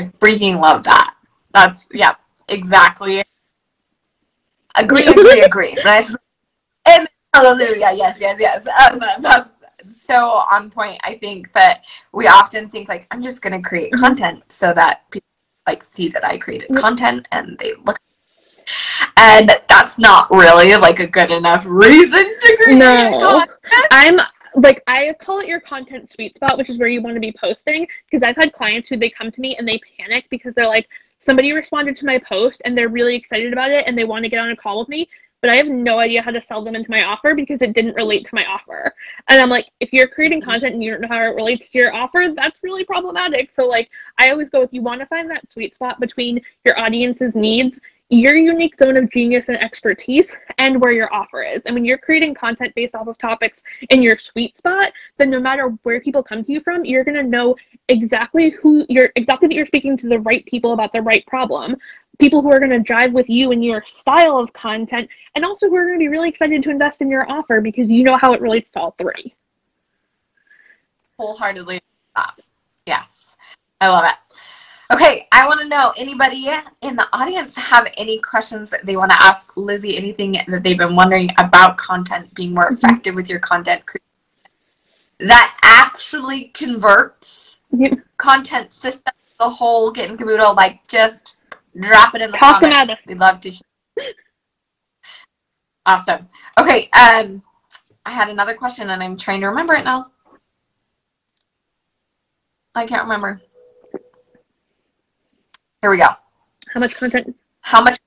I 0.00 0.10
freaking 0.18 0.60
love 0.60 0.82
that. 0.84 1.14
That's, 1.52 1.88
yeah, 1.92 2.14
exactly. 2.48 3.22
Agree, 4.76 5.06
agree, 5.06 5.40
agree. 5.44 5.78
Right? 5.84 6.08
And 6.86 7.08
hallelujah. 7.34 7.92
Yes, 7.94 8.18
yes, 8.20 8.36
yes. 8.40 8.66
Um, 8.66 9.00
that's 9.20 9.50
so 9.88 10.42
on 10.52 10.70
point. 10.70 11.00
I 11.04 11.16
think 11.16 11.52
that 11.52 11.84
we 12.12 12.26
often 12.26 12.70
think 12.70 12.88
like 12.88 13.06
I'm 13.10 13.22
just 13.22 13.42
gonna 13.42 13.60
create 13.62 13.92
Mhm. 13.92 14.00
content 14.00 14.44
so 14.48 14.72
that 14.74 15.10
people 15.10 15.26
like 15.66 15.82
see 15.82 16.08
that 16.08 16.24
I 16.24 16.38
created 16.38 16.74
content 16.76 17.28
and 17.32 17.58
they 17.58 17.74
look. 17.84 17.98
And 19.16 19.50
that's 19.68 19.98
not 19.98 20.30
really 20.30 20.76
like 20.76 21.00
a 21.00 21.06
good 21.06 21.30
enough 21.30 21.64
reason 21.66 22.24
to 22.40 22.56
create 22.62 22.78
No. 22.78 23.10
content. 23.20 23.50
I'm 23.90 24.18
like 24.54 24.82
I 24.86 25.14
call 25.20 25.40
it 25.40 25.48
your 25.48 25.60
content 25.60 26.10
sweet 26.10 26.34
spot, 26.34 26.58
which 26.58 26.70
is 26.70 26.78
where 26.78 26.88
you 26.88 27.02
want 27.02 27.14
to 27.14 27.20
be 27.20 27.32
posting. 27.32 27.86
Because 28.06 28.22
I've 28.22 28.36
had 28.36 28.52
clients 28.52 28.88
who 28.88 28.96
they 28.96 29.10
come 29.10 29.30
to 29.30 29.40
me 29.40 29.56
and 29.56 29.66
they 29.66 29.80
panic 29.98 30.26
because 30.30 30.54
they're 30.54 30.66
like, 30.66 30.88
somebody 31.18 31.52
responded 31.52 31.96
to 31.96 32.06
my 32.06 32.18
post 32.18 32.62
and 32.64 32.76
they're 32.76 32.88
really 32.88 33.14
excited 33.14 33.52
about 33.52 33.70
it 33.70 33.84
and 33.86 33.96
they 33.96 34.04
want 34.04 34.24
to 34.24 34.28
get 34.28 34.40
on 34.40 34.50
a 34.50 34.56
call 34.56 34.80
with 34.80 34.88
me, 34.88 35.08
but 35.40 35.50
I 35.50 35.56
have 35.56 35.66
no 35.68 35.98
idea 35.98 36.22
how 36.22 36.30
to 36.30 36.42
sell 36.42 36.62
them 36.64 36.74
into 36.74 36.90
my 36.90 37.04
offer 37.04 37.34
because 37.34 37.62
it 37.62 37.74
didn't 37.74 37.94
relate 37.94 38.26
to 38.26 38.34
my 38.34 38.44
offer. 38.44 38.94
And 39.28 39.40
I'm 39.40 39.48
like, 39.48 39.70
if 39.80 39.92
you're 39.92 40.08
creating 40.08 40.40
mm-hmm. 40.40 40.50
content 40.50 40.74
and 40.74 40.82
you 40.82 40.90
don't 40.90 41.02
know 41.02 41.08
how 41.08 41.22
it 41.22 41.36
relates 41.36 41.70
to 41.70 41.78
your 41.78 41.94
offer, 41.94 42.32
that's 42.34 42.62
really 42.62 42.84
problematic. 42.84 43.50
So 43.52 43.66
like 43.66 43.90
I 44.18 44.30
always 44.30 44.50
go 44.50 44.62
if 44.62 44.72
you 44.72 44.82
want 44.82 45.00
to 45.00 45.06
find 45.06 45.30
that 45.30 45.50
sweet 45.50 45.74
spot 45.74 46.00
between 46.00 46.40
your 46.64 46.78
audience's 46.78 47.34
needs 47.34 47.80
your 48.10 48.34
unique 48.34 48.76
zone 48.76 48.96
of 48.96 49.08
genius 49.10 49.48
and 49.48 49.58
expertise 49.62 50.36
and 50.58 50.80
where 50.80 50.90
your 50.90 51.12
offer 51.14 51.44
is. 51.44 51.62
And 51.64 51.74
when 51.74 51.84
you're 51.84 51.96
creating 51.96 52.34
content 52.34 52.74
based 52.74 52.96
off 52.96 53.06
of 53.06 53.16
topics 53.18 53.62
in 53.90 54.02
your 54.02 54.18
sweet 54.18 54.56
spot, 54.58 54.92
then 55.16 55.30
no 55.30 55.38
matter 55.38 55.68
where 55.84 56.00
people 56.00 56.20
come 56.20 56.44
to 56.44 56.52
you 56.52 56.60
from, 56.60 56.84
you're 56.84 57.04
going 57.04 57.16
to 57.16 57.22
know 57.22 57.54
exactly 57.88 58.50
who 58.50 58.84
you're 58.88 59.12
exactly 59.14 59.46
that 59.46 59.54
you're 59.54 59.64
speaking 59.64 59.96
to 59.96 60.08
the 60.08 60.18
right 60.20 60.44
people 60.46 60.72
about 60.72 60.92
the 60.92 61.00
right 61.00 61.24
problem. 61.26 61.76
People 62.18 62.42
who 62.42 62.50
are 62.50 62.58
going 62.58 62.70
to 62.70 62.80
drive 62.80 63.12
with 63.12 63.30
you 63.30 63.52
and 63.52 63.64
your 63.64 63.82
style 63.86 64.38
of 64.38 64.52
content, 64.52 65.08
and 65.36 65.44
also 65.44 65.68
who 65.68 65.76
are 65.76 65.86
going 65.86 65.98
to 65.98 66.02
be 66.02 66.08
really 66.08 66.28
excited 66.28 66.62
to 66.64 66.70
invest 66.70 67.00
in 67.00 67.08
your 67.08 67.30
offer 67.30 67.60
because 67.60 67.88
you 67.88 68.02
know 68.02 68.16
how 68.16 68.32
it 68.32 68.40
relates 68.40 68.70
to 68.70 68.80
all 68.80 68.94
three. 68.98 69.34
wholeheartedly. 71.16 71.80
Uh, 72.16 72.26
yes, 72.86 73.30
I 73.80 73.88
love 73.88 74.04
it. 74.04 74.29
Okay, 74.92 75.28
I 75.30 75.46
want 75.46 75.60
to 75.60 75.68
know 75.68 75.92
anybody 75.96 76.48
in 76.82 76.96
the 76.96 77.06
audience 77.12 77.54
have 77.54 77.86
any 77.96 78.18
questions 78.18 78.70
that 78.70 78.84
they 78.84 78.96
want 78.96 79.12
to 79.12 79.22
ask 79.22 79.52
Lizzie? 79.56 79.96
Anything 79.96 80.32
that 80.48 80.62
they've 80.64 80.78
been 80.78 80.96
wondering 80.96 81.28
about 81.38 81.76
content 81.76 82.32
being 82.34 82.52
more 82.52 82.70
Mhm. 82.70 82.78
effective 82.78 83.14
with 83.14 83.28
your 83.28 83.38
content 83.38 83.84
that 85.18 85.56
actually 85.62 86.48
converts 86.48 87.58
Yep. 87.72 88.00
content 88.16 88.72
system, 88.72 89.12
the 89.38 89.48
whole 89.48 89.92
getting 89.92 90.16
caboodle, 90.16 90.54
like 90.54 90.84
just 90.88 91.36
drop 91.78 92.14
it 92.14 92.22
in 92.22 92.32
the 92.32 92.38
Toss 92.38 92.60
comments. 92.60 93.06
We'd 93.06 93.18
love 93.18 93.40
to. 93.42 93.50
hear. 93.50 93.60
awesome. 95.86 96.26
Okay. 96.58 96.90
Um, 96.90 97.42
I 98.06 98.10
had 98.10 98.28
another 98.28 98.54
question 98.54 98.90
and 98.90 99.02
I'm 99.02 99.16
trying 99.16 99.40
to 99.40 99.46
remember 99.48 99.74
it 99.74 99.84
now. 99.84 100.10
I 102.74 102.86
can't 102.86 103.02
remember. 103.02 103.40
Here 105.82 105.90
we 105.90 105.96
go. 105.96 106.08
How 106.74 106.80
much 106.80 106.94
content? 106.94 107.34
How 107.62 107.82
much? 107.82 107.98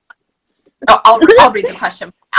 Oh, 0.86 1.00
I'll, 1.04 1.20
I'll 1.40 1.52
read 1.52 1.68
the 1.68 1.74
question. 1.74 2.12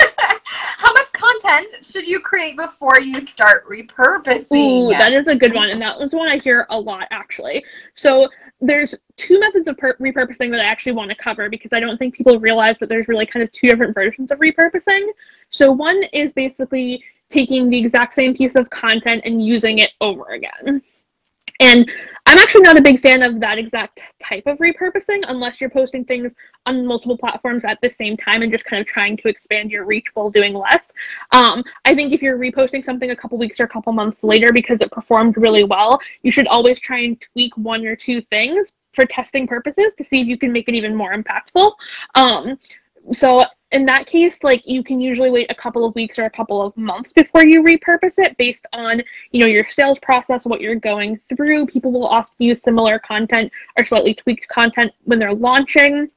How 0.00 0.92
much 0.92 1.10
content 1.12 1.82
should 1.82 2.06
you 2.06 2.20
create 2.20 2.58
before 2.58 3.00
you 3.00 3.20
start 3.20 3.66
repurposing? 3.66 4.90
Ooh, 4.90 4.98
that 4.98 5.14
is 5.14 5.28
a 5.28 5.34
good 5.34 5.54
one, 5.54 5.70
and 5.70 5.80
that 5.80 5.98
was 5.98 6.12
one 6.12 6.28
I 6.28 6.36
hear 6.38 6.66
a 6.68 6.78
lot 6.78 7.06
actually. 7.10 7.64
So 7.94 8.28
there's 8.60 8.94
two 9.16 9.40
methods 9.40 9.66
of 9.66 9.78
per- 9.78 9.96
repurposing 9.96 10.50
that 10.50 10.60
I 10.60 10.64
actually 10.64 10.92
want 10.92 11.10
to 11.10 11.16
cover 11.16 11.48
because 11.48 11.72
I 11.72 11.80
don't 11.80 11.96
think 11.96 12.14
people 12.14 12.38
realize 12.38 12.78
that 12.80 12.90
there's 12.90 13.08
really 13.08 13.26
kind 13.26 13.42
of 13.42 13.50
two 13.52 13.68
different 13.68 13.94
versions 13.94 14.30
of 14.30 14.40
repurposing. 14.40 15.08
So 15.48 15.72
one 15.72 16.02
is 16.12 16.34
basically 16.34 17.02
taking 17.30 17.70
the 17.70 17.78
exact 17.78 18.12
same 18.12 18.34
piece 18.34 18.56
of 18.56 18.68
content 18.68 19.22
and 19.24 19.44
using 19.44 19.78
it 19.78 19.92
over 20.02 20.26
again. 20.32 20.82
And 21.60 21.90
I'm 22.32 22.38
actually 22.38 22.62
not 22.62 22.78
a 22.78 22.80
big 22.80 22.98
fan 22.98 23.22
of 23.22 23.40
that 23.40 23.58
exact 23.58 24.00
type 24.22 24.44
of 24.46 24.56
repurposing 24.56 25.22
unless 25.28 25.60
you're 25.60 25.68
posting 25.68 26.02
things 26.02 26.34
on 26.64 26.86
multiple 26.86 27.18
platforms 27.18 27.62
at 27.62 27.78
the 27.82 27.90
same 27.90 28.16
time 28.16 28.40
and 28.40 28.50
just 28.50 28.64
kind 28.64 28.80
of 28.80 28.86
trying 28.86 29.18
to 29.18 29.28
expand 29.28 29.70
your 29.70 29.84
reach 29.84 30.06
while 30.14 30.30
doing 30.30 30.54
less. 30.54 30.90
Um, 31.32 31.62
I 31.84 31.94
think 31.94 32.14
if 32.14 32.22
you're 32.22 32.38
reposting 32.38 32.82
something 32.82 33.10
a 33.10 33.16
couple 33.16 33.36
weeks 33.36 33.60
or 33.60 33.64
a 33.64 33.68
couple 33.68 33.92
months 33.92 34.24
later 34.24 34.50
because 34.50 34.80
it 34.80 34.90
performed 34.90 35.36
really 35.36 35.64
well, 35.64 36.00
you 36.22 36.32
should 36.32 36.46
always 36.46 36.80
try 36.80 37.00
and 37.00 37.20
tweak 37.20 37.54
one 37.58 37.84
or 37.84 37.94
two 37.94 38.22
things 38.22 38.72
for 38.94 39.04
testing 39.04 39.46
purposes 39.46 39.92
to 39.98 40.02
see 40.02 40.22
if 40.22 40.26
you 40.26 40.38
can 40.38 40.50
make 40.50 40.70
it 40.70 40.74
even 40.74 40.96
more 40.96 41.12
impactful. 41.14 41.74
Um, 42.14 42.58
so 43.12 43.44
in 43.72 43.86
that 43.86 44.06
case, 44.06 44.44
like 44.44 44.62
you 44.66 44.82
can 44.82 45.00
usually 45.00 45.30
wait 45.30 45.50
a 45.50 45.54
couple 45.54 45.84
of 45.84 45.94
weeks 45.94 46.18
or 46.18 46.24
a 46.24 46.30
couple 46.30 46.62
of 46.62 46.76
months 46.76 47.12
before 47.12 47.46
you 47.46 47.62
repurpose 47.62 48.18
it 48.18 48.36
based 48.36 48.66
on, 48.72 49.02
you 49.30 49.40
know, 49.40 49.46
your 49.46 49.68
sales 49.70 49.98
process, 50.00 50.44
what 50.44 50.60
you're 50.60 50.76
going 50.76 51.18
through. 51.28 51.66
People 51.66 51.92
will 51.92 52.06
often 52.06 52.34
use 52.38 52.62
similar 52.62 52.98
content 52.98 53.50
or 53.78 53.84
slightly 53.84 54.14
tweaked 54.14 54.46
content 54.48 54.92
when 55.04 55.18
they're 55.18 55.34
launching 55.34 56.10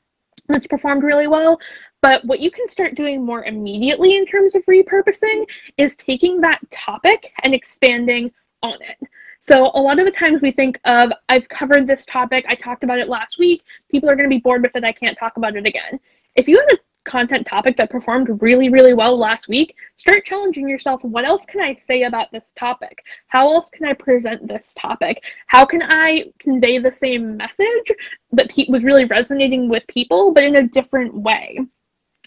that's 0.48 0.68
performed 0.68 1.04
really 1.04 1.28
well. 1.28 1.58
But 2.02 2.24
what 2.26 2.40
you 2.40 2.52
can 2.52 2.68
start 2.68 2.96
doing 2.96 3.26
more 3.26 3.46
immediately 3.46 4.16
in 4.16 4.26
terms 4.26 4.54
of 4.54 4.64
repurposing 4.66 5.46
is 5.78 5.96
taking 5.96 6.40
that 6.42 6.60
topic 6.70 7.32
and 7.44 7.54
expanding 7.54 8.32
on 8.62 8.76
it. 8.82 8.98
So 9.42 9.72
a 9.74 9.82
lot 9.82 10.00
of 10.00 10.06
the 10.06 10.12
times 10.12 10.42
we 10.42 10.52
think 10.52 10.80
of, 10.86 11.12
I've 11.30 11.48
covered 11.50 11.88
this 11.88 12.06
topic, 12.06 12.46
I 12.48 12.56
talked 12.56 12.84
about 12.84 13.00
it 13.00 13.10
last 13.10 13.38
week, 13.40 13.64
people 13.90 14.10
are 14.10 14.16
going 14.16 14.30
to 14.30 14.36
be 14.36 14.42
bored 14.42 14.64
with 14.64 14.76
it, 14.76 14.84
I 14.84 14.92
can't 14.92 15.18
talk 15.18 15.38
about 15.38 15.56
it 15.56 15.66
again. 15.66 16.00
If 16.36 16.48
you 16.48 16.58
had 16.60 16.76
a 16.76 16.80
content 17.06 17.48
topic 17.48 17.78
that 17.78 17.90
performed 17.90 18.42
really, 18.42 18.70
really 18.70 18.94
well 18.94 19.18
last 19.18 19.48
week, 19.48 19.76
start 19.98 20.26
challenging 20.26 20.68
yourself 20.68 21.04
what 21.04 21.26
else 21.26 21.46
can 21.46 21.62
I 21.62 21.76
say 21.76 22.04
about 22.04 22.32
this 22.32 22.52
topic? 22.58 23.04
How 23.28 23.52
else 23.54 23.70
can 23.70 23.86
I 23.86 23.94
present 23.94 24.48
this 24.48 24.74
topic? 24.78 25.24
How 25.48 25.66
can 25.66 25.82
I 25.84 26.26
convey 26.40 26.80
the 26.80 26.92
same 26.92 27.38
message 27.38 27.92
that 28.34 28.50
pe- 28.50 28.68
was 28.70 28.84
really 28.84 29.06
resonating 29.06 29.70
with 29.70 29.88
people, 29.88 30.32
but 30.34 30.44
in 30.44 30.58
a 30.58 30.68
different 30.68 31.14
way? 31.14 31.60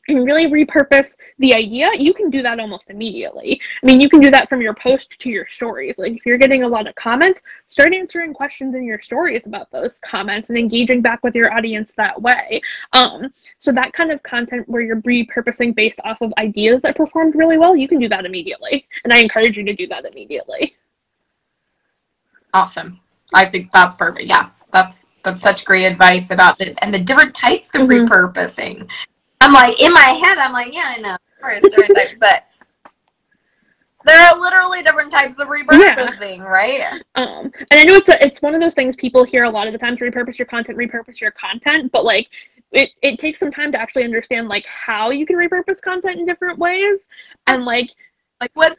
And 0.08 0.24
really 0.24 0.46
repurpose 0.46 1.14
the 1.38 1.54
idea, 1.54 1.90
you 1.96 2.14
can 2.14 2.30
do 2.30 2.42
that 2.42 2.58
almost 2.58 2.90
immediately. 2.90 3.60
I 3.82 3.86
mean, 3.86 4.00
you 4.00 4.08
can 4.08 4.20
do 4.20 4.30
that 4.30 4.48
from 4.48 4.60
your 4.60 4.74
post 4.74 5.18
to 5.20 5.30
your 5.30 5.46
stories. 5.46 5.94
Like, 5.98 6.14
if 6.14 6.26
you're 6.26 6.38
getting 6.38 6.62
a 6.62 6.68
lot 6.68 6.86
of 6.86 6.94
comments, 6.94 7.42
start 7.66 7.94
answering 7.94 8.32
questions 8.32 8.74
in 8.74 8.84
your 8.84 9.00
stories 9.00 9.42
about 9.46 9.70
those 9.70 9.98
comments 10.00 10.48
and 10.48 10.58
engaging 10.58 11.02
back 11.02 11.22
with 11.22 11.34
your 11.34 11.52
audience 11.52 11.92
that 11.96 12.20
way. 12.20 12.60
Um, 12.92 13.32
so, 13.58 13.70
that 13.72 13.92
kind 13.92 14.10
of 14.10 14.22
content 14.22 14.68
where 14.68 14.82
you're 14.82 15.02
repurposing 15.02 15.74
based 15.74 16.00
off 16.04 16.20
of 16.20 16.32
ideas 16.38 16.82
that 16.82 16.96
performed 16.96 17.34
really 17.34 17.58
well, 17.58 17.76
you 17.76 17.88
can 17.88 17.98
do 17.98 18.08
that 18.08 18.24
immediately. 18.24 18.86
And 19.04 19.12
I 19.12 19.18
encourage 19.18 19.56
you 19.56 19.64
to 19.64 19.74
do 19.74 19.86
that 19.88 20.06
immediately. 20.06 20.74
Awesome. 22.54 23.00
I 23.34 23.44
think 23.44 23.70
that's 23.72 23.94
perfect. 23.94 24.26
Yeah, 24.26 24.50
that's 24.72 25.04
that's 25.24 25.42
such 25.42 25.64
great 25.64 25.84
advice 25.84 26.30
about 26.30 26.60
it 26.60 26.78
and 26.80 26.94
the 26.94 26.98
different 26.98 27.34
types 27.34 27.74
of 27.74 27.82
mm-hmm. 27.82 28.10
repurposing 28.10 28.88
I'm 29.40 29.52
like 29.52 29.80
in 29.80 29.92
my 29.92 30.00
head, 30.00 30.38
I'm 30.38 30.52
like, 30.52 30.74
yeah, 30.74 30.94
I 30.96 31.00
know, 31.00 31.16
but 32.20 32.44
there 34.04 34.26
are 34.26 34.38
literally 34.38 34.82
different 34.82 35.12
types 35.12 35.38
of 35.38 35.48
repurposing, 35.48 36.38
yeah. 36.38 36.44
right? 36.44 37.02
Um, 37.14 37.52
and 37.70 37.72
I 37.72 37.84
know 37.84 37.94
it's 37.94 38.08
a, 38.08 38.24
it's 38.24 38.40
one 38.40 38.54
of 38.54 38.60
those 38.60 38.74
things 38.74 38.96
people 38.96 39.24
hear 39.24 39.44
a 39.44 39.50
lot 39.50 39.66
of 39.66 39.72
the 39.72 39.78
times: 39.78 40.00
repurpose 40.00 40.38
your 40.38 40.46
content, 40.46 40.78
repurpose 40.78 41.20
your 41.20 41.32
content. 41.32 41.92
But 41.92 42.04
like, 42.04 42.28
it 42.72 42.90
it 43.02 43.18
takes 43.18 43.38
some 43.40 43.50
time 43.50 43.72
to 43.72 43.80
actually 43.80 44.04
understand 44.04 44.48
like 44.48 44.66
how 44.66 45.10
you 45.10 45.26
can 45.26 45.36
repurpose 45.36 45.80
content 45.80 46.18
in 46.18 46.26
different 46.26 46.58
ways, 46.58 47.06
and 47.46 47.64
like 47.64 47.90
like 48.40 48.50
what 48.54 48.78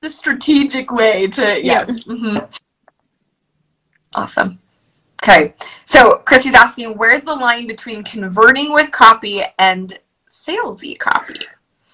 the 0.00 0.10
strategic 0.10 0.90
way 0.90 1.28
to 1.28 1.64
yes. 1.64 1.90
Mm-hmm. 2.04 2.38
Awesome. 4.14 4.58
Okay, 5.22 5.54
so 5.84 6.16
Christy's 6.24 6.54
asking, 6.54 6.98
where's 6.98 7.22
the 7.22 7.32
line 7.32 7.68
between 7.68 8.02
converting 8.02 8.72
with 8.72 8.90
copy 8.90 9.44
and 9.60 9.96
salesy 10.28 10.98
copy? 10.98 11.38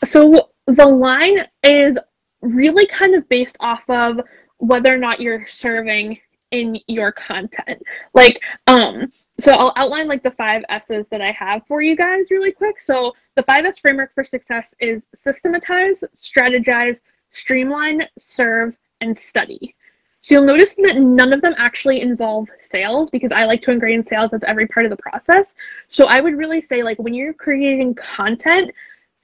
So 0.03 0.49
the 0.65 0.87
line 0.87 1.41
is 1.63 1.99
really 2.41 2.87
kind 2.87 3.15
of 3.15 3.29
based 3.29 3.59
off 3.61 3.83
of 3.91 4.21
whether 4.57 4.95
or 4.95 4.97
not 4.97 5.21
you're 5.21 5.45
serving 5.47 6.19
in 6.53 6.79
your 6.87 7.13
content. 7.13 7.83
Like, 8.15 8.41
um, 8.67 9.13
so 9.39 9.53
I'll 9.53 9.75
outline 9.77 10.09
like 10.09 10.23
the 10.23 10.31
five 10.31 10.63
S's 10.71 11.09
that 11.09 11.21
I 11.21 11.31
have 11.33 11.67
for 11.69 11.83
you 11.83 11.97
guys 11.97 12.31
really 12.31 12.53
quick. 12.53 12.81
So 12.81 13.15
the 13.37 13.43
five 13.43 13.67
S 13.67 13.79
framework 13.79 14.15
for 14.15 14.25
success 14.25 14.75
is 14.81 15.07
systematize, 15.15 16.03
strategize, 16.19 17.03
streamline, 17.33 18.05
serve, 18.19 18.75
and 19.03 19.17
study. 19.17 19.75
So 20.21 20.35
you'll 20.35 20.45
notice 20.45 20.75
that 20.75 20.97
none 20.97 21.33
of 21.33 21.41
them 21.41 21.55
actually 21.59 22.01
involve 22.01 22.49
sales 22.61 23.09
because 23.09 23.31
I 23.31 23.45
like 23.45 23.63
to 23.63 23.71
ingrain 23.71 24.05
sales 24.05 24.33
as 24.33 24.43
every 24.45 24.67
part 24.67 24.85
of 24.85 24.91
the 24.91 24.97
process. 24.97 25.55
So 25.89 26.07
I 26.07 26.21
would 26.21 26.37
really 26.37 26.61
say 26.61 26.83
like 26.83 26.99
when 26.99 27.15
you're 27.15 27.33
creating 27.33 27.95
content, 27.95 28.73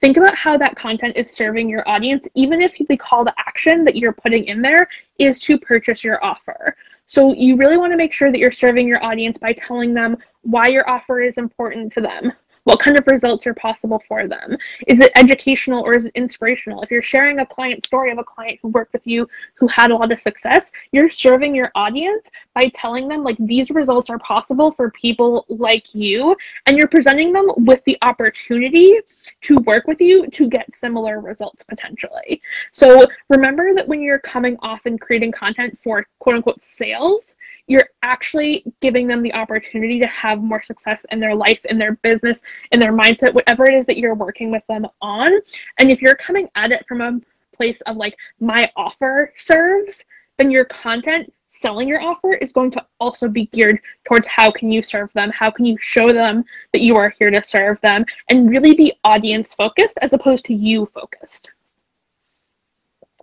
think 0.01 0.17
about 0.17 0.35
how 0.35 0.57
that 0.57 0.75
content 0.75 1.17
is 1.17 1.31
serving 1.31 1.69
your 1.69 1.87
audience, 1.87 2.25
even 2.33 2.61
if 2.61 2.77
the 2.87 2.97
call 2.97 3.25
to 3.25 3.33
action 3.37 3.83
that 3.83 3.95
you're 3.95 4.13
putting 4.13 4.45
in 4.45 4.61
there 4.61 4.87
is 5.19 5.39
to 5.41 5.57
purchase 5.57 6.03
your 6.03 6.23
offer. 6.23 6.75
So 7.07 7.33
you 7.33 7.55
really 7.55 7.77
want 7.77 7.91
to 7.91 7.97
make 7.97 8.13
sure 8.13 8.31
that 8.31 8.39
you're 8.39 8.51
serving 8.51 8.87
your 8.87 9.03
audience 9.03 9.37
by 9.37 9.53
telling 9.53 9.93
them 9.93 10.17
why 10.41 10.67
your 10.67 10.89
offer 10.89 11.21
is 11.21 11.37
important 11.37 11.91
to 11.93 12.01
them, 12.01 12.31
what 12.65 12.79
kind 12.79 12.97
of 12.99 13.07
results 13.07 13.47
are 13.47 13.53
possible 13.53 14.03
for 14.07 14.27
them? 14.27 14.57
Is 14.87 14.99
it 14.99 15.11
educational 15.15 15.83
or 15.83 15.97
is 15.97 16.05
it 16.05 16.11
inspirational? 16.15 16.81
If 16.81 16.91
you're 16.91 17.01
sharing 17.01 17.39
a 17.39 17.45
client 17.45 17.85
story 17.85 18.11
of 18.11 18.17
a 18.17 18.23
client 18.23 18.59
who 18.61 18.69
worked 18.69 18.91
with 18.91 19.05
you 19.07 19.27
who 19.53 19.67
had 19.67 19.91
a 19.91 19.95
lot 19.95 20.11
of 20.11 20.21
success, 20.21 20.71
you're 20.91 21.09
serving 21.09 21.55
your 21.55 21.71
audience 21.75 22.29
by 22.53 22.69
telling 22.73 23.07
them 23.07 23.23
like 23.23 23.37
these 23.39 23.69
results 23.69 24.09
are 24.09 24.19
possible 24.19 24.71
for 24.71 24.91
people 24.91 25.45
like 25.47 25.93
you 25.93 26.35
and 26.65 26.77
you're 26.77 26.87
presenting 26.87 27.31
them 27.31 27.47
with 27.57 27.83
the 27.85 27.97
opportunity 28.01 28.97
to 29.41 29.57
work 29.59 29.87
with 29.87 30.01
you 30.01 30.27
to 30.27 30.49
get 30.49 30.73
similar 30.73 31.21
results 31.21 31.63
potentially. 31.63 32.41
So 32.71 33.05
remember 33.29 33.73
that 33.75 33.87
when 33.87 34.01
you're 34.01 34.19
coming 34.19 34.57
off 34.61 34.85
and 34.85 34.99
creating 34.99 35.31
content 35.31 35.77
for 35.83 36.05
quote 36.19 36.37
unquote 36.37 36.63
sales, 36.63 37.35
you're 37.67 37.87
actually 38.03 38.63
giving 38.81 39.07
them 39.07 39.21
the 39.21 39.33
opportunity 39.33 39.99
to 39.99 40.07
have 40.07 40.41
more 40.41 40.61
success 40.61 41.05
in 41.11 41.19
their 41.19 41.35
life, 41.35 41.59
in 41.65 41.77
their 41.77 41.93
business, 41.97 42.41
in 42.71 42.79
their 42.79 42.93
mindset, 42.93 43.33
whatever 43.33 43.65
it 43.65 43.73
is 43.73 43.85
that 43.87 43.97
you're 43.97 44.15
working 44.15 44.51
with 44.51 44.63
them 44.67 44.85
on. 45.01 45.31
And 45.79 45.89
if 45.89 46.01
you're 46.01 46.15
coming 46.15 46.47
at 46.55 46.71
it 46.71 46.85
from 46.87 47.01
a 47.01 47.19
place 47.55 47.81
of 47.81 47.97
like, 47.97 48.15
my 48.39 48.69
offer 48.75 49.33
serves, 49.37 50.05
then 50.37 50.51
your 50.51 50.65
content 50.65 51.31
selling 51.49 51.87
your 51.87 52.01
offer 52.01 52.33
is 52.33 52.51
going 52.51 52.69
to 52.69 52.85
also 52.99 53.29
be 53.29 53.45
geared 53.47 53.79
towards 54.05 54.27
how 54.27 54.51
can 54.51 54.69
you 54.69 54.83
serve 54.83 55.11
them 55.13 55.31
how 55.31 55.49
can 55.49 55.63
you 55.63 55.77
show 55.79 56.11
them 56.11 56.43
that 56.73 56.81
you 56.81 56.97
are 56.97 57.13
here 57.17 57.31
to 57.31 57.41
serve 57.45 57.79
them 57.79 58.03
and 58.29 58.49
really 58.49 58.73
be 58.73 58.91
audience 59.05 59.53
focused 59.53 59.97
as 60.01 60.11
opposed 60.11 60.43
to 60.43 60.53
you 60.53 60.85
focused. 60.93 61.49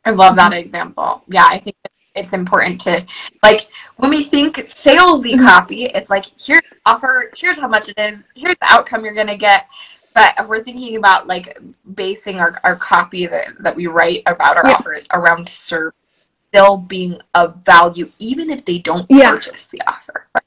I 0.07 0.11
love 0.11 0.35
that 0.37 0.53
mm-hmm. 0.53 0.61
example. 0.61 1.23
Yeah 1.29 1.47
i 1.47 1.59
think 1.59 1.77
it's 2.15 2.33
important 2.33 2.81
to 2.81 3.05
like 3.43 3.69
when 3.97 4.11
we 4.11 4.25
think 4.25 4.57
salesy 4.57 5.33
mm-hmm. 5.33 5.47
copy 5.47 5.85
it's 5.87 6.11
like 6.11 6.27
here's 6.41 6.63
offer 6.87 7.31
here's 7.37 7.59
how 7.59 7.69
much 7.69 7.89
it 7.89 7.99
is 7.99 8.29
here's 8.35 8.57
the 8.61 8.73
outcome 8.73 9.05
you're 9.05 9.15
gonna 9.15 9.37
get 9.37 9.67
but 10.15 10.47
we're 10.49 10.63
thinking 10.63 10.97
about 10.97 11.27
like 11.27 11.59
basing 11.95 12.39
our, 12.39 12.61
our 12.65 12.77
copy 12.77 13.27
that, 13.27 13.49
that 13.61 13.75
we 13.75 13.87
write 13.87 14.23
about 14.27 14.57
our 14.57 14.67
yeah. 14.67 14.75
offers 14.75 15.07
around 15.13 15.49
still 15.49 16.77
being 16.87 17.19
of 17.35 17.65
value 17.65 18.11
even 18.19 18.51
if 18.51 18.65
they 18.65 18.79
don't 18.79 19.07
yeah. 19.09 19.31
purchase 19.31 19.67
the 19.69 19.81
offer 19.87 20.27
right? 20.35 20.45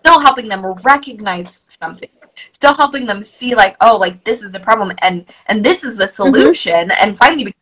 still 0.00 0.20
helping 0.20 0.48
them 0.48 0.64
recognize 0.82 1.60
something 1.80 2.08
still 2.52 2.74
helping 2.74 3.06
them 3.06 3.22
see 3.22 3.54
like 3.54 3.76
oh 3.80 3.96
like 3.96 4.22
this 4.24 4.42
is 4.42 4.52
the 4.52 4.60
problem 4.60 4.92
and 4.98 5.26
and 5.46 5.64
this 5.64 5.84
is 5.84 5.96
the 5.96 6.04
mm-hmm. 6.04 6.22
solution 6.22 6.88
mm-hmm. 6.88 7.04
and 7.08 7.16
finally 7.16 7.54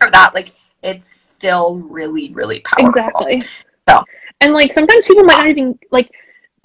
for 0.00 0.10
that 0.10 0.34
like 0.34 0.52
it's 0.82 1.27
still 1.38 1.76
really, 1.76 2.32
really 2.32 2.60
powerful. 2.60 2.88
Exactly. 2.88 3.42
So, 3.88 4.04
and 4.40 4.52
like 4.52 4.72
sometimes 4.72 5.04
people 5.06 5.24
might 5.24 5.38
not 5.38 5.46
even 5.46 5.78
like 5.90 6.10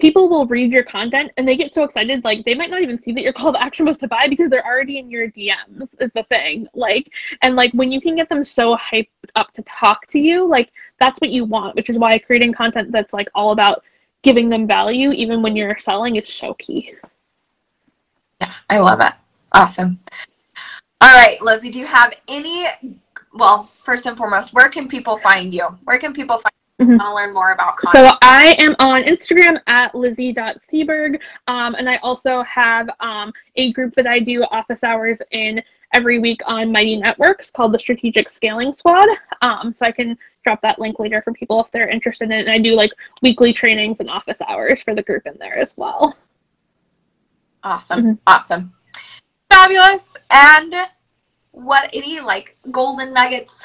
people 0.00 0.28
will 0.28 0.46
read 0.46 0.72
your 0.72 0.82
content 0.82 1.30
and 1.36 1.46
they 1.46 1.56
get 1.56 1.72
so 1.72 1.84
excited 1.84 2.24
like 2.24 2.44
they 2.44 2.54
might 2.54 2.70
not 2.70 2.82
even 2.82 3.00
see 3.00 3.12
that 3.12 3.22
your 3.22 3.32
call 3.32 3.52
to 3.52 3.62
action 3.62 3.86
was 3.86 3.96
to 3.98 4.08
buy 4.08 4.26
because 4.28 4.50
they're 4.50 4.66
already 4.66 4.98
in 4.98 5.08
your 5.08 5.28
DMs 5.28 5.94
is 6.00 6.12
the 6.12 6.24
thing. 6.24 6.66
Like 6.74 7.10
and 7.42 7.54
like 7.56 7.72
when 7.72 7.90
you 7.92 8.00
can 8.00 8.16
get 8.16 8.28
them 8.28 8.44
so 8.44 8.76
hyped 8.76 9.08
up 9.36 9.52
to 9.54 9.62
talk 9.62 10.06
to 10.08 10.18
you, 10.18 10.46
like 10.46 10.70
that's 10.98 11.20
what 11.20 11.30
you 11.30 11.44
want, 11.44 11.76
which 11.76 11.88
is 11.88 11.98
why 11.98 12.18
creating 12.18 12.52
content 12.52 12.90
that's 12.92 13.12
like 13.12 13.28
all 13.34 13.52
about 13.52 13.82
giving 14.22 14.48
them 14.48 14.66
value 14.66 15.12
even 15.12 15.42
when 15.42 15.54
you're 15.54 15.78
selling 15.78 16.16
is 16.16 16.28
so 16.28 16.54
key. 16.54 16.94
Yeah, 18.40 18.52
I 18.68 18.78
love 18.78 19.00
it. 19.00 19.12
Awesome. 19.52 20.00
All 21.00 21.14
right, 21.14 21.40
Lizzie, 21.42 21.70
do 21.70 21.78
you 21.78 21.86
have 21.86 22.14
any 22.28 22.66
well, 23.34 23.70
first 23.84 24.06
and 24.06 24.16
foremost, 24.16 24.52
where 24.54 24.68
can 24.68 24.88
people 24.88 25.16
find 25.18 25.52
you? 25.52 25.66
Where 25.84 25.98
can 25.98 26.12
people 26.12 26.38
find 26.38 26.52
you? 26.52 26.64
Mm-hmm. 26.80 26.96
want 26.96 27.02
to 27.02 27.14
learn 27.14 27.32
more 27.32 27.52
about 27.52 27.76
content. 27.76 28.08
So 28.08 28.18
I 28.22 28.56
am 28.58 28.74
on 28.80 29.04
Instagram 29.04 29.60
at 29.68 29.94
lizzie.seaburg. 29.94 31.20
Um, 31.46 31.76
and 31.76 31.88
I 31.88 31.98
also 31.98 32.42
have 32.42 32.90
um, 32.98 33.32
a 33.54 33.72
group 33.72 33.94
that 33.94 34.08
I 34.08 34.18
do 34.18 34.42
office 34.50 34.82
hours 34.82 35.18
in 35.30 35.62
every 35.92 36.18
week 36.18 36.40
on 36.46 36.72
Mighty 36.72 36.96
Networks 36.96 37.50
called 37.50 37.72
the 37.72 37.78
Strategic 37.78 38.28
Scaling 38.28 38.72
Squad. 38.72 39.06
Um, 39.42 39.72
so 39.72 39.86
I 39.86 39.92
can 39.92 40.18
drop 40.44 40.60
that 40.62 40.80
link 40.80 40.98
later 40.98 41.22
for 41.22 41.32
people 41.32 41.60
if 41.62 41.70
they're 41.70 41.88
interested 41.88 42.24
in 42.24 42.32
it. 42.32 42.40
And 42.40 42.50
I 42.50 42.58
do 42.58 42.74
like 42.74 42.90
weekly 43.22 43.52
trainings 43.52 44.00
and 44.00 44.10
office 44.10 44.38
hours 44.48 44.80
for 44.80 44.96
the 44.96 45.02
group 45.02 45.26
in 45.26 45.34
there 45.38 45.56
as 45.56 45.76
well. 45.76 46.16
Awesome. 47.62 48.00
Mm-hmm. 48.00 48.12
Awesome. 48.26 48.72
Fabulous. 49.48 50.16
And 50.30 50.74
what 51.54 51.88
any 51.92 52.20
like 52.20 52.56
golden 52.72 53.12
nuggets 53.12 53.62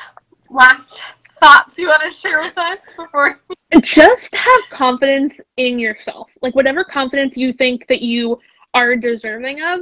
last 0.51 1.03
thoughts 1.39 1.77
you 1.77 1.87
want 1.87 2.01
to 2.03 2.11
share 2.11 2.41
with 2.41 2.57
us 2.57 2.79
before 2.95 3.39
just 3.81 4.35
have 4.35 4.59
confidence 4.69 5.39
in 5.57 5.79
yourself. 5.79 6.29
Like 6.41 6.55
whatever 6.55 6.83
confidence 6.83 7.35
you 7.35 7.51
think 7.51 7.87
that 7.87 8.01
you 8.01 8.39
are 8.75 8.95
deserving 8.95 9.63
of 9.63 9.79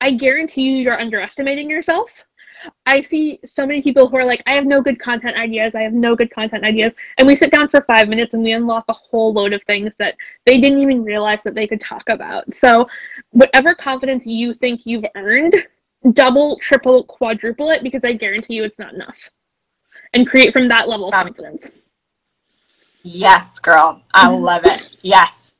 i 0.00 0.10
guarantee 0.10 0.62
you 0.62 0.76
you're 0.78 0.98
underestimating 0.98 1.68
yourself. 1.68 2.24
I 2.86 3.00
see 3.00 3.38
so 3.44 3.66
many 3.66 3.82
people 3.82 4.08
who 4.08 4.16
are 4.16 4.24
like 4.24 4.42
i 4.46 4.52
have 4.52 4.64
no 4.64 4.80
good 4.80 4.98
content 4.98 5.36
ideas. 5.36 5.74
I 5.74 5.82
have 5.82 5.92
no 5.92 6.16
good 6.16 6.30
content 6.30 6.64
ideas. 6.64 6.94
And 7.18 7.26
we 7.26 7.36
sit 7.36 7.50
down 7.50 7.68
for 7.68 7.82
five 7.82 8.08
minutes 8.08 8.32
and 8.32 8.42
we 8.42 8.52
unlock 8.52 8.86
a 8.88 8.94
whole 8.94 9.34
load 9.34 9.52
of 9.52 9.62
things 9.64 9.92
that 9.98 10.14
they 10.46 10.58
didn't 10.58 10.78
even 10.78 11.04
realize 11.04 11.42
that 11.42 11.54
they 11.54 11.66
could 11.66 11.80
talk 11.80 12.08
about. 12.08 12.54
So 12.54 12.88
whatever 13.32 13.74
confidence 13.74 14.24
you 14.24 14.54
think 14.54 14.86
you've 14.86 15.04
earned 15.14 15.54
double, 16.12 16.58
triple, 16.58 17.04
quadruple 17.04 17.70
it 17.70 17.82
because 17.82 18.04
I 18.04 18.12
guarantee 18.12 18.54
you 18.54 18.64
it's 18.64 18.78
not 18.78 18.94
enough. 18.94 19.18
And 20.14 20.26
create 20.26 20.52
from 20.52 20.68
that 20.68 20.88
level 20.88 21.08
of 21.08 21.14
confidence. 21.14 21.70
Yes, 23.02 23.58
girl. 23.58 24.02
I 24.12 24.28
love 24.28 24.62
it. 24.64 24.96
Yes. 25.02 25.52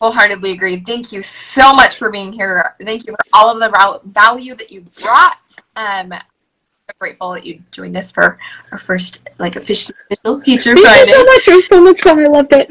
Wholeheartedly 0.00 0.50
agree. 0.52 0.80
Thank 0.80 1.12
you 1.12 1.22
so 1.22 1.72
much 1.72 1.96
for 1.96 2.10
being 2.10 2.32
here. 2.32 2.74
Thank 2.84 3.06
you 3.06 3.12
for 3.12 3.18
all 3.32 3.50
of 3.50 3.58
the 3.58 4.00
value 4.06 4.54
that 4.54 4.70
you 4.70 4.82
brought. 5.00 5.56
Um, 5.76 6.12
I'm 6.12 6.94
grateful 6.98 7.32
that 7.32 7.46
you 7.46 7.62
joined 7.70 7.96
us 7.96 8.10
for 8.10 8.38
our 8.70 8.78
first 8.78 9.28
like 9.38 9.56
official 9.56 9.94
official 10.10 10.40
Feature 10.42 10.74
Thank 10.74 10.86
Friday. 10.86 11.10
you 11.10 11.16
so 11.16 11.24
much. 11.24 11.48
It 11.48 11.56
was 11.56 11.68
so 11.68 11.82
much 11.82 12.00
fun. 12.02 12.18
I 12.18 12.28
loved 12.28 12.52
it. 12.52 12.70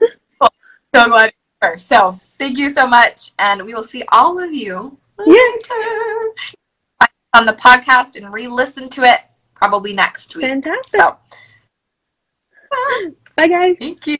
So 0.94 1.08
glad 1.08 1.32
you're 1.62 1.70
here. 1.70 1.78
So 1.78 2.20
thank 2.38 2.58
you 2.58 2.68
so 2.70 2.86
much, 2.86 3.32
and 3.38 3.64
we 3.64 3.72
will 3.72 3.82
see 3.82 4.04
all 4.12 4.38
of 4.38 4.52
you 4.52 4.98
Yes. 5.18 5.68
on 7.34 7.46
the 7.46 7.54
podcast 7.54 8.16
and 8.16 8.32
re-listen 8.32 8.88
to 8.90 9.02
it 9.02 9.20
probably 9.54 9.92
next 9.92 10.34
week. 10.34 10.46
Fantastic. 10.46 11.00
So 11.00 11.16
Bye, 13.36 13.46
guys. 13.46 13.76
thank 13.78 14.06
you. 14.06 14.18